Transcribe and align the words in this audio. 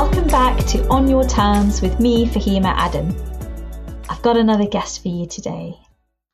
Welcome 0.00 0.28
back 0.28 0.56
to 0.66 0.86
On 0.90 1.08
Your 1.08 1.24
Terms 1.24 1.82
with 1.82 1.98
me, 1.98 2.24
Fahima 2.24 2.72
Adam. 2.76 3.08
I've 4.08 4.22
got 4.22 4.36
another 4.36 4.68
guest 4.68 5.02
for 5.02 5.08
you 5.08 5.26
today. 5.26 5.74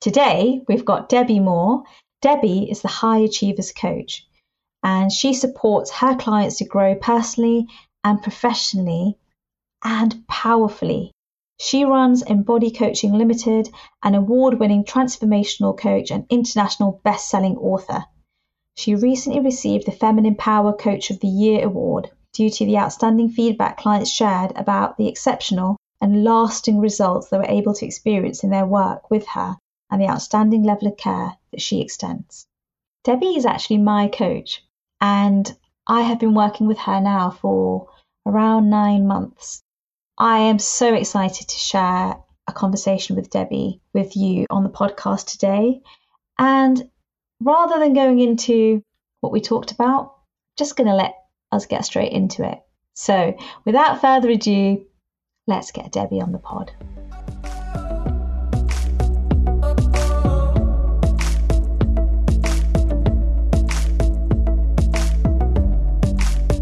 Today, 0.03 0.61
we've 0.69 0.85
got 0.85 1.09
Debbie 1.09 1.41
Moore. 1.41 1.85
Debbie 2.21 2.71
is 2.71 2.83
the 2.83 2.89
High 2.89 3.21
Achievers 3.21 3.73
Coach, 3.73 4.27
and 4.83 5.11
she 5.11 5.33
supports 5.33 5.91
her 5.93 6.15
clients 6.15 6.59
to 6.59 6.67
grow 6.67 6.95
personally 6.95 7.67
and 8.05 8.23
professionally 8.23 9.17
and 9.83 10.27
powerfully. 10.29 11.11
She 11.59 11.87
runs 11.87 12.21
Embody 12.21 12.71
Coaching 12.71 13.15
Limited, 13.15 13.71
an 14.03 14.15
award 14.15 14.61
winning 14.61 14.85
transformational 14.85 15.75
coach 15.75 16.11
and 16.11 16.27
international 16.29 17.01
best 17.03 17.31
selling 17.31 17.57
author. 17.57 18.05
She 18.77 18.95
recently 18.95 19.41
received 19.41 19.87
the 19.87 19.93
Feminine 19.93 20.35
Power 20.35 20.75
Coach 20.75 21.09
of 21.09 21.21
the 21.21 21.29
Year 21.29 21.65
award 21.65 22.11
due 22.35 22.51
to 22.51 22.67
the 22.67 22.77
outstanding 22.77 23.31
feedback 23.31 23.79
clients 23.79 24.11
shared 24.11 24.53
about 24.57 24.99
the 24.99 25.09
exceptional 25.09 25.77
and 26.01 26.25
lasting 26.25 26.79
results 26.79 27.29
they 27.29 27.39
were 27.39 27.45
able 27.45 27.73
to 27.73 27.87
experience 27.87 28.45
in 28.45 28.51
their 28.51 28.67
work 28.67 29.11
with 29.11 29.27
her 29.29 29.57
and 29.91 30.03
the 30.03 30.09
outstanding 30.09 30.63
level 30.63 30.89
of 30.89 30.97
care 30.97 31.37
that 31.53 31.63
she 31.63 31.81
extends. 31.81 32.47
Debbie 33.05 33.37
is 33.37 33.47
actually 33.47 33.79
my 33.79 34.09
coach, 34.09 34.65
and 35.01 35.57
I 35.87 36.03
have 36.03 36.19
been 36.19 36.35
working 36.35 36.67
with 36.67 36.79
her 36.79 37.01
now 37.01 37.31
for 37.31 37.89
around 38.27 38.71
nine 38.71 39.07
months. 39.07 39.63
I 40.19 40.39
am 40.39 40.59
so 40.59 40.95
excited 40.95 41.49
to 41.49 41.57
share 41.57 42.17
a 42.47 42.53
conversation 42.53 43.17
with 43.17 43.31
Debbie 43.31 43.81
with 43.93 44.17
you 44.17 44.47
on 44.51 44.63
the 44.63 44.71
podcast 44.71 45.27
today. 45.27 45.83
And 46.39 46.91
rather 47.41 47.79
than 47.79 47.95
going 47.95 48.21
into 48.21 48.83
what 49.21 49.33
we 49.33 49.41
talked 49.41 49.73
about, 49.73 50.15
just 50.57 50.77
going 50.77 50.89
to 50.89 50.95
let 50.95 51.24
us 51.55 51.67
get 51.67 51.85
straight 51.85 52.13
into 52.13 52.49
it. 52.49 52.61
So, 52.95 53.37
without 53.65 54.01
further 54.01 54.31
ado, 54.31 54.85
let's 55.47 55.71
get 55.71 55.93
Debbie 55.93 56.21
on 56.21 56.33
the 56.33 56.39
pod. 56.39 56.73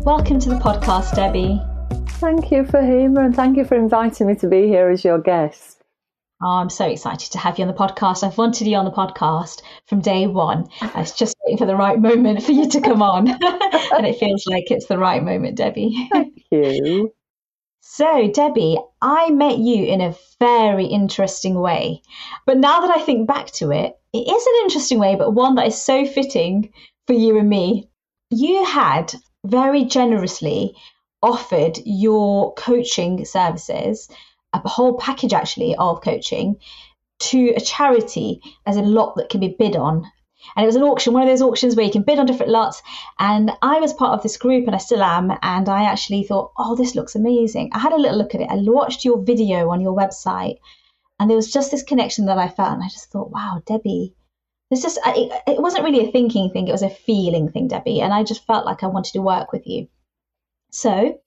Welcome 0.05 0.41
to 0.41 0.49
the 0.49 0.57
podcast, 0.57 1.15
Debbie. 1.15 1.61
Thank 2.19 2.51
you, 2.51 2.65
Fahima, 2.65 3.25
and 3.25 3.37
thank 3.37 3.57
you 3.57 3.65
for 3.65 3.77
inviting 3.77 4.27
me 4.27 4.35
to 4.37 4.49
be 4.49 4.67
here 4.67 4.89
as 4.89 5.05
your 5.05 5.19
guest. 5.19 5.82
Oh, 6.45 6.57
I'm 6.57 6.71
so 6.71 6.87
excited 6.87 7.31
to 7.33 7.39
have 7.39 7.57
you 7.57 7.65
on 7.65 7.69
the 7.69 7.79
podcast. 7.79 8.25
I've 8.25 8.37
wanted 8.37 8.67
you 8.67 8.77
on 8.77 8.85
the 8.85 8.91
podcast 8.91 9.63
from 9.87 10.01
day 10.01 10.27
one. 10.27 10.67
I 10.81 10.99
was 10.99 11.13
just 11.13 11.37
waiting 11.45 11.59
for 11.59 11.67
the 11.67 11.77
right 11.77 12.01
moment 12.01 12.43
for 12.43 12.51
you 12.51 12.69
to 12.69 12.81
come 12.81 13.01
on. 13.01 13.29
and 13.93 14.07
it 14.07 14.19
feels 14.19 14.45
like 14.47 14.71
it's 14.71 14.87
the 14.87 14.99
right 14.99 15.23
moment, 15.23 15.57
Debbie. 15.57 16.09
Thank 16.13 16.43
you. 16.51 17.13
So, 17.81 18.29
Debbie, 18.29 18.79
I 19.01 19.31
met 19.31 19.59
you 19.59 19.85
in 19.85 20.01
a 20.01 20.17
very 20.41 20.87
interesting 20.87 21.61
way. 21.61 22.03
But 22.45 22.59
now 22.59 22.81
that 22.81 22.97
I 22.97 23.03
think 23.03 23.29
back 23.29 23.53
to 23.53 23.71
it, 23.71 23.95
it 24.13 24.19
is 24.19 24.47
an 24.47 24.55
interesting 24.63 24.99
way, 24.99 25.15
but 25.15 25.35
one 25.35 25.55
that 25.55 25.69
is 25.69 25.81
so 25.81 26.07
fitting 26.07 26.73
for 27.07 27.13
you 27.13 27.39
and 27.39 27.49
me. 27.49 27.89
You 28.31 28.65
had 28.65 29.15
very 29.45 29.85
generously 29.85 30.75
offered 31.23 31.79
your 31.85 32.53
coaching 32.55 33.25
services 33.25 34.09
a 34.53 34.69
whole 34.69 34.99
package 34.99 35.33
actually 35.33 35.75
of 35.77 36.03
coaching 36.03 36.57
to 37.19 37.53
a 37.57 37.61
charity 37.61 38.41
as 38.67 38.77
a 38.77 38.83
lot 38.83 39.17
that 39.17 39.29
can 39.29 39.41
be 39.41 39.57
bid 39.59 39.77
on. 39.77 40.05
And 40.57 40.65
it 40.65 40.67
was 40.67 40.77
an 40.77 40.83
auction, 40.83 41.13
one 41.13 41.23
of 41.23 41.29
those 41.29 41.43
auctions 41.43 41.77
where 41.77 41.87
you 41.87 41.93
can 41.93 42.03
bid 42.03 42.19
on 42.19 42.27
different 42.27 42.51
lots. 42.51 42.83
And 43.19 43.53
I 43.63 43.79
was 43.79 43.93
part 43.93 44.15
of 44.15 44.23
this 44.23 44.37
group, 44.37 44.67
and 44.67 44.75
I 44.75 44.79
still 44.79 45.03
am. 45.03 45.33
And 45.41 45.69
I 45.69 45.85
actually 45.85 46.25
thought, 46.25 46.53
oh, 46.59 46.75
this 46.75 46.97
looks 46.97 47.15
amazing. 47.15 47.71
I 47.73 47.79
had 47.79 47.93
a 47.93 47.99
little 47.99 48.19
look 48.19 48.35
at 48.35 48.41
it. 48.41 48.51
I 48.51 48.57
watched 48.57 49.05
your 49.05 49.23
video 49.23 49.71
on 49.71 49.81
your 49.81 49.97
website, 49.97 50.57
and 51.21 51.31
there 51.31 51.37
was 51.37 51.53
just 51.53 51.71
this 51.71 51.85
connection 51.85 52.27
that 52.27 52.39
I 52.39 52.49
felt. 52.49 52.73
And 52.73 52.83
I 52.83 52.89
just 52.89 53.11
thought, 53.13 53.31
wow, 53.31 53.63
Debbie, 53.67 54.15
there's 54.69 54.83
just, 54.83 54.99
it, 55.07 55.33
it 55.47 55.63
wasn't 55.63 55.85
really 55.85 56.09
a 56.09 56.11
thinking 56.11 56.51
thing, 56.51 56.67
it 56.67 56.73
was 56.73 56.83
a 56.83 56.91
feeling 56.91 57.49
thing, 57.51 57.69
Debbie. 57.69 58.01
And 58.01 58.13
I 58.13 58.25
just 58.25 58.47
felt 58.47 58.67
like 58.67 58.83
I 58.83 58.89
wanted 58.89 59.13
to 59.13 59.23
work 59.23 59.53
with 59.53 59.67
you. 59.67 59.87
So 60.71 61.21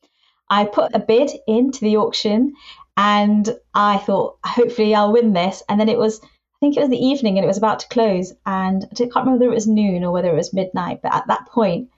I 0.50 0.66
put 0.66 0.94
a 0.94 1.00
bid 1.00 1.32
into 1.48 1.80
the 1.82 1.98
auction 1.98 2.54
and 2.98 3.58
I 3.74 3.98
thought, 3.98 4.38
hopefully 4.46 4.96
I'll 4.96 5.12
win 5.12 5.34
this. 5.34 5.64
And 5.68 5.80
then 5.80 5.90
it 5.90 5.98
was, 5.98 6.22
I 6.24 6.58
think 6.60 6.78
it 6.78 6.82
was 6.82 6.90
the 6.90 7.04
evening 7.06 7.38
and 7.38 7.44
it 7.44 7.48
was 7.48 7.58
about 7.58 7.80
to 7.80 7.90
close. 7.90 8.34
And 8.46 8.86
I 8.86 8.96
can't 8.96 9.16
remember 9.16 9.40
whether 9.40 9.52
it 9.52 9.56
was 9.56 9.68
noon 9.68 10.04
or 10.04 10.12
whether 10.12 10.30
it 10.30 10.36
was 10.36 10.54
midnight. 10.54 11.02
But 11.04 11.14
at 11.14 11.28
that 11.28 11.48
point, 11.48 11.90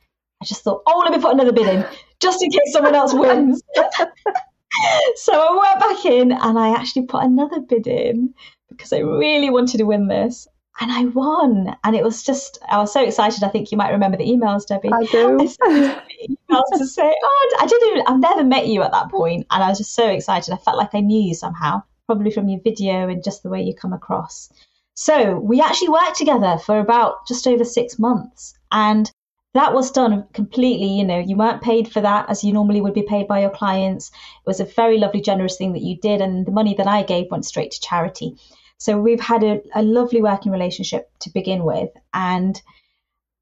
I 0.41 0.45
just 0.45 0.63
thought, 0.63 0.83
oh, 0.87 1.01
let 1.03 1.11
me 1.13 1.21
put 1.21 1.33
another 1.33 1.51
bid 1.51 1.67
in 1.67 1.85
just 2.19 2.43
in 2.43 2.51
case 2.51 2.73
someone 2.73 2.95
else 2.95 3.13
wins. 3.13 3.61
so 5.15 5.33
I 5.33 5.57
went 5.57 5.79
back 5.79 6.05
in 6.05 6.31
and 6.31 6.57
I 6.57 6.69
actually 6.69 7.05
put 7.05 7.23
another 7.23 7.59
bid 7.59 7.87
in 7.87 8.33
because 8.69 8.91
I 8.93 8.99
really 8.99 9.49
wanted 9.49 9.77
to 9.77 9.83
win 9.83 10.07
this 10.07 10.47
and 10.79 10.91
I 10.91 11.05
won. 11.05 11.75
And 11.83 11.95
it 11.95 12.03
was 12.03 12.23
just, 12.23 12.59
I 12.69 12.77
was 12.77 12.93
so 12.93 13.03
excited. 13.03 13.43
I 13.43 13.49
think 13.49 13.71
you 13.71 13.77
might 13.77 13.91
remember 13.91 14.17
the 14.17 14.25
emails, 14.25 14.67
Debbie. 14.67 14.91
I 14.91 15.03
do. 15.05 15.39
I 15.39 16.01
emails 16.29 16.77
to 16.77 16.85
say, 16.85 17.13
oh, 17.23 17.57
I 17.59 17.65
didn't 17.65 17.89
even, 17.89 18.03
I've 18.07 18.19
never 18.19 18.43
met 18.43 18.67
you 18.67 18.83
at 18.83 18.91
that 18.91 19.09
point, 19.09 19.47
And 19.49 19.63
I 19.63 19.69
was 19.69 19.79
just 19.79 19.95
so 19.95 20.07
excited. 20.07 20.53
I 20.53 20.57
felt 20.57 20.77
like 20.77 20.93
I 20.93 20.99
knew 20.99 21.21
you 21.21 21.33
somehow, 21.33 21.83
probably 22.05 22.31
from 22.31 22.47
your 22.47 22.61
video 22.61 23.07
and 23.09 23.23
just 23.23 23.43
the 23.43 23.49
way 23.49 23.61
you 23.61 23.73
come 23.73 23.93
across. 23.93 24.51
So 24.93 25.39
we 25.39 25.61
actually 25.61 25.89
worked 25.89 26.17
together 26.17 26.57
for 26.57 26.79
about 26.79 27.27
just 27.27 27.47
over 27.47 27.63
six 27.63 27.97
months. 27.99 28.53
And 28.71 29.11
that 29.53 29.73
was 29.73 29.91
done 29.91 30.25
completely, 30.33 30.87
you 30.87 31.03
know, 31.03 31.19
you 31.19 31.35
weren't 31.35 31.63
paid 31.63 31.91
for 31.91 32.01
that 32.01 32.29
as 32.29 32.43
you 32.43 32.53
normally 32.53 32.81
would 32.81 32.93
be 32.93 33.03
paid 33.03 33.27
by 33.27 33.41
your 33.41 33.49
clients. 33.49 34.09
It 34.09 34.47
was 34.47 34.59
a 34.59 34.65
very 34.65 34.99
lovely, 34.99 35.21
generous 35.21 35.57
thing 35.57 35.73
that 35.73 35.81
you 35.81 35.97
did. 35.97 36.21
And 36.21 36.45
the 36.45 36.51
money 36.51 36.75
that 36.75 36.87
I 36.87 37.01
gave 37.01 37.31
went 37.31 37.45
straight 37.45 37.71
to 37.71 37.81
charity. 37.81 38.35
So 38.79 38.99
we've 38.99 39.19
had 39.19 39.43
a, 39.43 39.61
a 39.73 39.81
lovely 39.81 40.21
working 40.21 40.51
relationship 40.51 41.09
to 41.19 41.29
begin 41.31 41.63
with. 41.63 41.89
And 42.13 42.61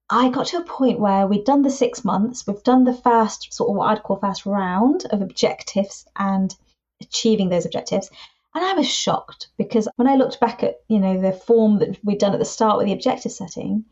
I 0.09 0.29
got 0.29 0.47
to 0.47 0.57
a 0.57 0.63
point 0.63 0.99
where 0.99 1.27
we'd 1.27 1.45
done 1.45 1.63
the 1.63 1.69
six 1.69 2.05
months, 2.05 2.45
we've 2.45 2.63
done 2.63 2.83
the 2.83 2.93
first 2.93 3.53
sort 3.53 3.69
of 3.69 3.75
what 3.75 3.89
I'd 3.89 4.03
call 4.03 4.17
first 4.17 4.45
round 4.45 5.05
of 5.09 5.21
objectives 5.21 6.05
and 6.15 6.55
achieving 7.01 7.49
those 7.49 7.65
objectives. 7.65 8.09
And 8.53 8.63
I 8.63 8.73
was 8.73 8.87
shocked 8.87 9.47
because 9.57 9.87
when 9.97 10.07
I 10.07 10.15
looked 10.15 10.39
back 10.39 10.63
at, 10.63 10.75
you 10.87 10.99
know, 10.99 11.19
the 11.19 11.33
form 11.33 11.79
that 11.79 11.97
we'd 12.03 12.19
done 12.19 12.33
at 12.33 12.39
the 12.39 12.45
start 12.45 12.77
with 12.77 12.87
the 12.87 12.93
objective 12.93 13.33
setting, 13.33 13.85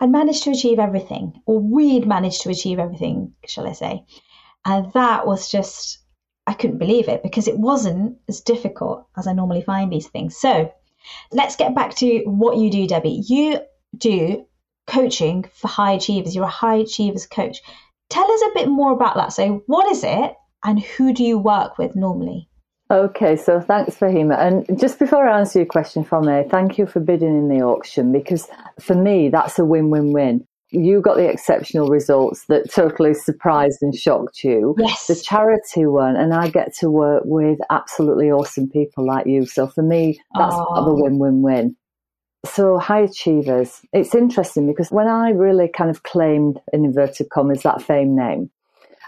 I'd 0.00 0.10
managed 0.10 0.44
to 0.44 0.50
achieve 0.50 0.78
everything, 0.78 1.40
or 1.46 1.60
we'd 1.60 2.06
managed 2.06 2.40
to 2.42 2.50
achieve 2.50 2.78
everything, 2.78 3.34
shall 3.46 3.68
I 3.68 3.72
say. 3.72 4.04
And 4.64 4.90
that 4.94 5.26
was 5.26 5.50
just 5.50 5.98
I 6.46 6.54
couldn't 6.54 6.78
believe 6.78 7.08
it 7.08 7.22
because 7.22 7.48
it 7.48 7.58
wasn't 7.58 8.18
as 8.28 8.40
difficult 8.40 9.06
as 9.16 9.26
I 9.26 9.32
normally 9.32 9.62
find 9.62 9.92
these 9.92 10.08
things. 10.08 10.36
So 10.36 10.72
let's 11.32 11.56
get 11.56 11.74
back 11.74 11.94
to 11.96 12.22
what 12.24 12.56
you 12.56 12.70
do, 12.70 12.86
Debbie. 12.86 13.22
You 13.26 13.60
do 13.96 14.46
coaching 14.86 15.44
for 15.54 15.68
high 15.68 15.92
achievers. 15.92 16.34
You're 16.34 16.44
a 16.44 16.48
high 16.48 16.76
achievers 16.76 17.26
coach. 17.26 17.60
Tell 18.08 18.30
us 18.30 18.42
a 18.42 18.54
bit 18.54 18.68
more 18.68 18.92
about 18.92 19.16
that. 19.16 19.32
So, 19.32 19.62
what 19.66 19.90
is 19.90 20.02
it 20.02 20.34
and 20.64 20.80
who 20.80 21.14
do 21.14 21.22
you 21.22 21.38
work 21.38 21.78
with 21.78 21.94
normally? 21.94 22.48
Okay, 22.90 23.36
so 23.36 23.60
thanks, 23.60 23.94
Fahima. 23.94 24.36
And 24.36 24.80
just 24.80 24.98
before 24.98 25.28
I 25.28 25.38
answer 25.38 25.60
your 25.60 25.66
question 25.66 26.04
me, 26.22 26.44
thank 26.50 26.76
you 26.76 26.86
for 26.86 26.98
bidding 26.98 27.38
in 27.38 27.48
the 27.48 27.62
auction 27.64 28.10
because 28.10 28.48
for 28.80 28.96
me, 28.96 29.28
that's 29.28 29.60
a 29.60 29.64
win 29.64 29.90
win 29.90 30.12
win 30.12 30.44
you 30.70 31.00
got 31.00 31.16
the 31.16 31.28
exceptional 31.28 31.88
results 31.88 32.46
that 32.46 32.72
totally 32.72 33.14
surprised 33.14 33.78
and 33.82 33.94
shocked 33.94 34.44
you. 34.44 34.74
Yes. 34.78 35.06
The 35.06 35.16
charity 35.16 35.86
one, 35.86 36.16
and 36.16 36.32
I 36.32 36.48
get 36.48 36.74
to 36.78 36.90
work 36.90 37.22
with 37.26 37.58
absolutely 37.70 38.30
awesome 38.30 38.68
people 38.68 39.06
like 39.06 39.26
you. 39.26 39.46
So 39.46 39.66
for 39.66 39.82
me, 39.82 40.20
that's 40.36 40.54
oh. 40.56 40.84
the 40.84 41.02
win 41.02 41.18
win 41.18 41.42
win. 41.42 41.76
So 42.44 42.78
high 42.78 43.00
achievers, 43.00 43.80
it's 43.92 44.14
interesting 44.14 44.66
because 44.66 44.90
when 44.90 45.08
I 45.08 45.30
really 45.30 45.68
kind 45.68 45.90
of 45.90 46.04
claimed 46.04 46.58
in 46.72 46.84
inverted 46.84 47.28
commas 47.30 47.62
that 47.62 47.82
fame 47.82 48.16
name, 48.16 48.50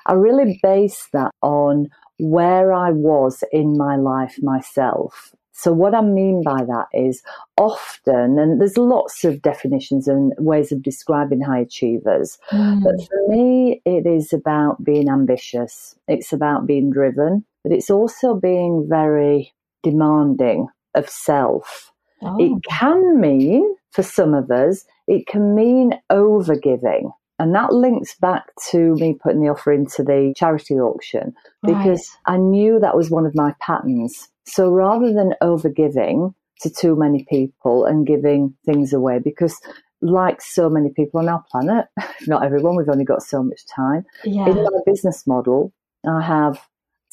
I 0.07 0.15
really 0.15 0.59
based 0.63 1.13
that 1.13 1.31
on 1.43 1.89
where 2.19 2.73
I 2.73 2.91
was 2.91 3.43
in 3.53 3.77
my 3.79 3.97
life 3.97 4.37
myself 4.43 5.33
so, 5.53 5.73
what 5.73 5.95
I 5.95 6.01
mean 6.01 6.43
by 6.43 6.65
that 6.65 6.87
is 6.95 7.23
often, 7.59 8.39
and 8.39 8.61
there's 8.61 8.79
lots 8.79 9.23
of 9.25 9.43
definitions 9.43 10.09
and 10.09 10.33
ways 10.39 10.73
of 10.73 10.83
describing 10.83 11.43
high 11.43 11.61
achievers, 11.61 12.39
mm. 12.51 12.83
but 12.83 12.95
for 13.07 13.29
me, 13.29 13.83
it 13.85 14.07
is 14.07 14.33
about 14.33 14.83
being 14.83 15.11
ambitious, 15.11 15.95
it's 16.09 16.33
about 16.33 16.67
being 16.67 16.91
driven, 16.91 17.45
but 17.63 17.73
it's 17.73 17.91
also 17.91 18.35
being 18.35 18.87
very 18.89 19.53
demanding 19.83 20.69
of 20.95 21.09
self. 21.09 21.93
Oh. 22.23 22.37
It 22.41 22.63
can 22.69 23.21
mean, 23.21 23.77
for 23.91 24.03
some 24.03 24.33
of 24.35 24.51
us, 24.51 24.85
it 25.07 25.27
can 25.27 25.55
mean 25.55 26.01
overgiving. 26.11 27.13
And 27.39 27.55
that 27.55 27.73
links 27.73 28.15
back 28.15 28.45
to 28.71 28.95
me 28.95 29.19
putting 29.21 29.41
the 29.41 29.49
offer 29.49 29.73
into 29.73 30.05
the 30.05 30.33
charity 30.37 30.75
auction 30.75 31.35
because 31.63 32.17
right. 32.27 32.35
I 32.35 32.37
knew 32.37 32.79
that 32.79 32.97
was 32.97 33.11
one 33.11 33.27
of 33.27 33.35
my 33.35 33.55
patterns. 33.61 34.29
So 34.47 34.71
rather 34.71 35.13
than 35.13 35.35
overgiving 35.43 36.35
to 36.61 36.71
too 36.71 36.97
many 36.97 37.27
people 37.29 37.85
and 37.85 38.07
giving 38.07 38.55
things 38.65 38.93
away, 38.93 39.19
because 39.19 39.59
like 40.01 40.41
so 40.41 40.69
many 40.69 40.91
people 40.91 41.21
on 41.21 41.29
our 41.29 41.45
planet, 41.51 41.87
not 42.27 42.45
everyone, 42.45 42.77
we've 42.77 42.89
only 42.89 43.05
got 43.05 43.23
so 43.23 43.43
much 43.43 43.61
time. 43.75 44.05
Yeah. 44.25 44.49
In 44.49 44.57
my 44.57 44.81
business 44.85 45.27
model, 45.27 45.73
I 46.07 46.21
have 46.23 46.61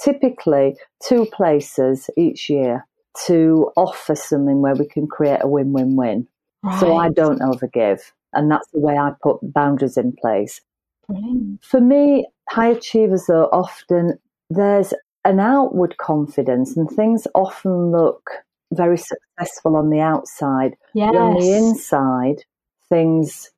typically 0.03 0.75
two 1.07 1.25
places 1.27 2.09
each 2.17 2.49
year 2.49 2.85
to 3.25 3.71
offer 3.75 4.15
something 4.15 4.61
where 4.61 4.75
we 4.75 4.87
can 4.87 5.07
create 5.07 5.39
a 5.41 5.47
win 5.47 5.73
win 5.73 5.95
win. 5.95 6.27
Right. 6.63 6.79
So 6.79 6.97
I 6.97 7.09
don't 7.09 7.41
overgive. 7.41 8.01
And 8.33 8.51
that's 8.51 8.69
the 8.71 8.79
way 8.79 8.97
I 8.97 9.11
put 9.21 9.37
boundaries 9.41 9.97
in 9.97 10.13
place. 10.13 10.61
Brilliant. 11.07 11.63
For 11.63 11.81
me, 11.81 12.27
high 12.49 12.69
achievers, 12.69 13.25
though, 13.27 13.49
often 13.51 14.19
there's 14.49 14.93
an 15.25 15.39
outward 15.39 15.97
confidence 15.97 16.77
and 16.77 16.89
things 16.89 17.27
often 17.35 17.91
look 17.91 18.29
very 18.73 18.97
successful 18.97 19.75
on 19.75 19.89
the 19.89 19.99
outside. 19.99 20.75
Yes. 20.93 21.11
But 21.11 21.19
on 21.19 21.39
the 21.39 21.53
inside, 21.53 22.43
things 22.87 23.51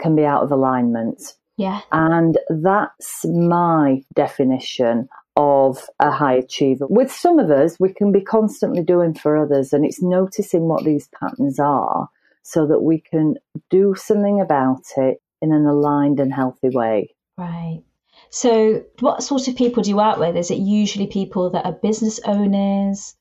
can 0.00 0.16
be 0.16 0.24
out 0.24 0.42
of 0.42 0.52
alignment. 0.52 1.34
Yeah. 1.56 1.80
And 1.92 2.38
that's 2.48 3.24
my 3.26 4.02
definition 4.14 5.08
of 5.36 5.88
a 6.00 6.10
high 6.10 6.34
achiever. 6.34 6.86
With 6.88 7.12
some 7.12 7.38
of 7.38 7.50
us, 7.50 7.76
we 7.78 7.92
can 7.92 8.12
be 8.12 8.20
constantly 8.20 8.82
doing 8.82 9.14
for 9.14 9.36
others, 9.36 9.72
and 9.72 9.84
it's 9.84 10.02
noticing 10.02 10.62
what 10.62 10.84
these 10.84 11.08
patterns 11.08 11.58
are 11.58 12.08
so 12.42 12.66
that 12.66 12.80
we 12.80 13.00
can 13.00 13.36
do 13.68 13.94
something 13.94 14.40
about 14.40 14.84
it 14.96 15.20
in 15.42 15.52
an 15.52 15.66
aligned 15.66 16.18
and 16.20 16.32
healthy 16.32 16.70
way. 16.70 17.14
Right. 17.36 17.82
So, 18.30 18.84
what 19.00 19.22
sort 19.22 19.48
of 19.48 19.56
people 19.56 19.82
do 19.82 19.90
you 19.90 19.96
work 19.96 20.18
with? 20.18 20.36
Is 20.36 20.50
it 20.50 20.58
usually 20.58 21.08
people 21.08 21.50
that 21.50 21.64
are 21.64 21.72
business 21.72 22.20
owners? 22.24 23.14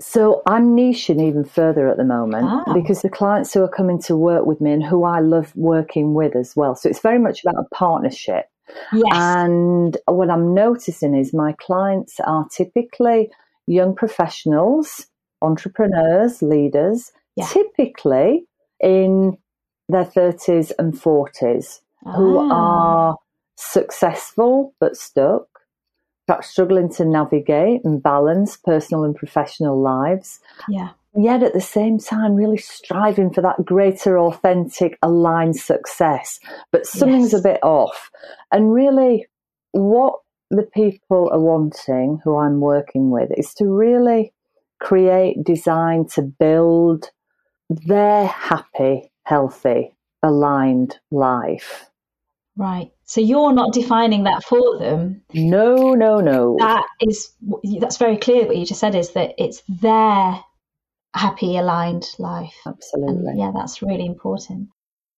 So, 0.00 0.42
I'm 0.46 0.74
niching 0.74 1.22
even 1.22 1.44
further 1.44 1.88
at 1.88 1.98
the 1.98 2.04
moment 2.04 2.46
ah. 2.48 2.72
because 2.72 3.02
the 3.02 3.10
clients 3.10 3.52
who 3.52 3.62
are 3.62 3.68
coming 3.68 4.00
to 4.02 4.16
work 4.16 4.46
with 4.46 4.60
me 4.62 4.72
and 4.72 4.82
who 4.82 5.04
I 5.04 5.20
love 5.20 5.54
working 5.54 6.14
with 6.14 6.34
as 6.34 6.54
well. 6.56 6.74
So, 6.74 6.88
it's 6.88 7.00
very 7.00 7.18
much 7.18 7.44
about 7.44 7.62
a 7.62 7.74
partnership. 7.74 8.46
Yes. 8.92 9.04
And 9.12 9.96
what 10.06 10.30
I'm 10.30 10.54
noticing 10.54 11.14
is 11.14 11.34
my 11.34 11.54
clients 11.60 12.18
are 12.20 12.48
typically 12.48 13.30
young 13.66 13.94
professionals, 13.94 15.06
entrepreneurs, 15.42 16.40
leaders, 16.40 17.12
yeah. 17.36 17.46
typically 17.46 18.46
in 18.80 19.36
their 19.88 20.04
30s 20.04 20.72
and 20.78 20.94
40s, 20.94 21.80
ah. 22.06 22.12
who 22.12 22.38
are 22.50 23.16
successful 23.56 24.74
but 24.80 24.96
stuck, 24.96 25.46
perhaps 26.26 26.48
struggling 26.48 26.92
to 26.94 27.04
navigate 27.04 27.80
and 27.84 28.02
balance 28.02 28.56
personal 28.56 29.04
and 29.04 29.14
professional 29.16 29.80
lives. 29.80 30.40
Yeah. 30.68 30.90
Yet 31.18 31.42
at 31.42 31.54
the 31.54 31.60
same 31.62 31.98
time, 31.98 32.34
really 32.34 32.58
striving 32.58 33.32
for 33.32 33.40
that 33.40 33.64
greater, 33.64 34.18
authentic, 34.18 34.98
aligned 35.02 35.56
success. 35.56 36.38
But 36.72 36.86
something's 36.86 37.32
yes. 37.32 37.40
a 37.40 37.42
bit 37.42 37.60
off. 37.62 38.10
And 38.52 38.72
really, 38.72 39.26
what 39.72 40.20
the 40.50 40.68
people 40.74 41.30
are 41.32 41.40
wanting, 41.40 42.20
who 42.22 42.36
I'm 42.36 42.60
working 42.60 43.10
with, 43.10 43.30
is 43.36 43.54
to 43.54 43.64
really 43.64 44.34
create, 44.78 45.42
design, 45.42 46.06
to 46.08 46.22
build 46.22 47.10
their 47.70 48.26
happy, 48.26 49.10
healthy, 49.24 49.96
aligned 50.22 50.98
life. 51.10 51.90
Right. 52.56 52.90
So 53.04 53.20
you're 53.20 53.52
not 53.52 53.72
defining 53.72 54.24
that 54.24 54.42
for 54.42 54.78
them. 54.78 55.22
No, 55.34 55.92
no, 55.92 56.20
no. 56.20 56.56
That 56.58 56.86
is 57.00 57.32
that's 57.80 57.98
very 57.98 58.16
clear. 58.16 58.46
What 58.46 58.56
you 58.56 58.64
just 58.64 58.80
said 58.80 58.94
is 58.94 59.10
that 59.12 59.34
it's 59.36 59.62
their 59.68 60.42
happy, 61.14 61.56
aligned 61.58 62.08
life. 62.18 62.54
Absolutely. 62.66 63.28
And 63.28 63.38
yeah, 63.38 63.52
that's 63.54 63.82
really 63.82 64.06
important. 64.06 64.68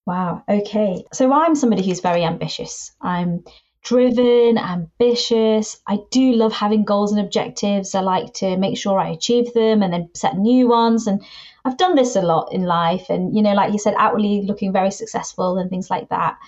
Wow. 0.06 0.42
Okay. 0.48 1.04
So 1.12 1.32
I'm 1.32 1.54
somebody 1.54 1.84
who's 1.86 2.00
very 2.00 2.24
ambitious. 2.24 2.92
I'm 3.00 3.44
driven, 3.84 4.58
ambitious. 4.58 5.80
I 5.86 5.98
do 6.10 6.32
love 6.32 6.52
having 6.52 6.84
goals 6.84 7.12
and 7.12 7.20
objectives. 7.20 7.94
I 7.94 8.00
like 8.00 8.34
to 8.34 8.56
make 8.56 8.76
sure 8.76 8.98
I 8.98 9.10
achieve 9.10 9.52
them 9.54 9.82
and 9.82 9.92
then 9.92 10.10
set 10.14 10.36
new 10.36 10.68
ones. 10.68 11.06
And 11.06 11.22
I've 11.64 11.76
done 11.76 11.94
this 11.94 12.16
a 12.16 12.22
lot 12.22 12.52
in 12.52 12.64
life. 12.64 13.10
And, 13.10 13.36
you 13.36 13.42
know, 13.42 13.54
like 13.54 13.72
you 13.72 13.78
said, 13.78 13.94
outwardly 13.96 14.42
looking 14.42 14.72
very 14.72 14.90
successful 14.90 15.58
and 15.58 15.70
things 15.70 15.90
like 15.90 16.08
that. 16.08 16.38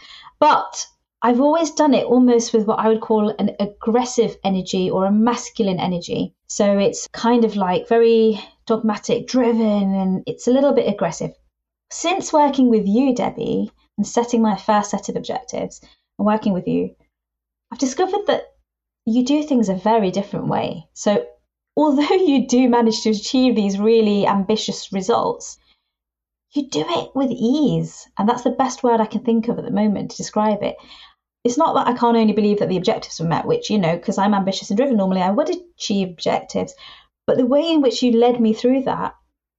But 0.40 0.86
I've 1.22 1.40
always 1.40 1.70
done 1.70 1.92
it 1.92 2.06
almost 2.06 2.54
with 2.54 2.66
what 2.66 2.78
I 2.78 2.88
would 2.88 3.02
call 3.02 3.28
an 3.28 3.54
aggressive 3.60 4.38
energy 4.42 4.90
or 4.90 5.04
a 5.04 5.12
masculine 5.12 5.78
energy. 5.78 6.34
So 6.48 6.78
it's 6.78 7.06
kind 7.12 7.44
of 7.44 7.56
like 7.56 7.88
very 7.88 8.40
dogmatic, 8.66 9.26
driven, 9.26 9.94
and 9.94 10.22
it's 10.26 10.48
a 10.48 10.50
little 10.50 10.72
bit 10.72 10.88
aggressive. 10.88 11.32
Since 11.90 12.32
working 12.32 12.70
with 12.70 12.86
you, 12.86 13.14
Debbie, 13.14 13.70
and 13.98 14.06
setting 14.06 14.40
my 14.40 14.56
first 14.56 14.90
set 14.90 15.10
of 15.10 15.16
objectives 15.16 15.82
and 16.18 16.26
working 16.26 16.54
with 16.54 16.66
you, 16.66 16.96
I've 17.70 17.78
discovered 17.78 18.26
that 18.26 18.44
you 19.04 19.24
do 19.24 19.42
things 19.42 19.68
a 19.68 19.74
very 19.74 20.10
different 20.10 20.48
way. 20.48 20.88
So 20.94 21.26
although 21.76 22.14
you 22.14 22.46
do 22.46 22.66
manage 22.68 23.02
to 23.02 23.10
achieve 23.10 23.56
these 23.56 23.78
really 23.78 24.26
ambitious 24.26 24.90
results, 24.90 25.58
you 26.52 26.68
do 26.68 26.84
it 26.86 27.10
with 27.14 27.30
ease. 27.30 28.08
And 28.18 28.28
that's 28.28 28.42
the 28.42 28.50
best 28.50 28.82
word 28.82 29.00
I 29.00 29.06
can 29.06 29.22
think 29.22 29.48
of 29.48 29.58
at 29.58 29.64
the 29.64 29.70
moment 29.70 30.10
to 30.10 30.16
describe 30.16 30.62
it. 30.62 30.76
It's 31.44 31.56
not 31.56 31.74
that 31.74 31.86
I 31.86 31.96
can't 31.96 32.16
only 32.16 32.32
believe 32.32 32.58
that 32.58 32.68
the 32.68 32.76
objectives 32.76 33.18
were 33.18 33.26
met, 33.26 33.46
which, 33.46 33.70
you 33.70 33.78
know, 33.78 33.96
because 33.96 34.18
I'm 34.18 34.34
ambitious 34.34 34.70
and 34.70 34.76
driven, 34.76 34.96
normally 34.96 35.22
I 35.22 35.30
would 35.30 35.50
achieve 35.78 36.08
objectives. 36.08 36.74
But 37.26 37.36
the 37.36 37.46
way 37.46 37.70
in 37.70 37.80
which 37.80 38.02
you 38.02 38.12
led 38.12 38.40
me 38.40 38.52
through 38.52 38.82
that 38.82 39.14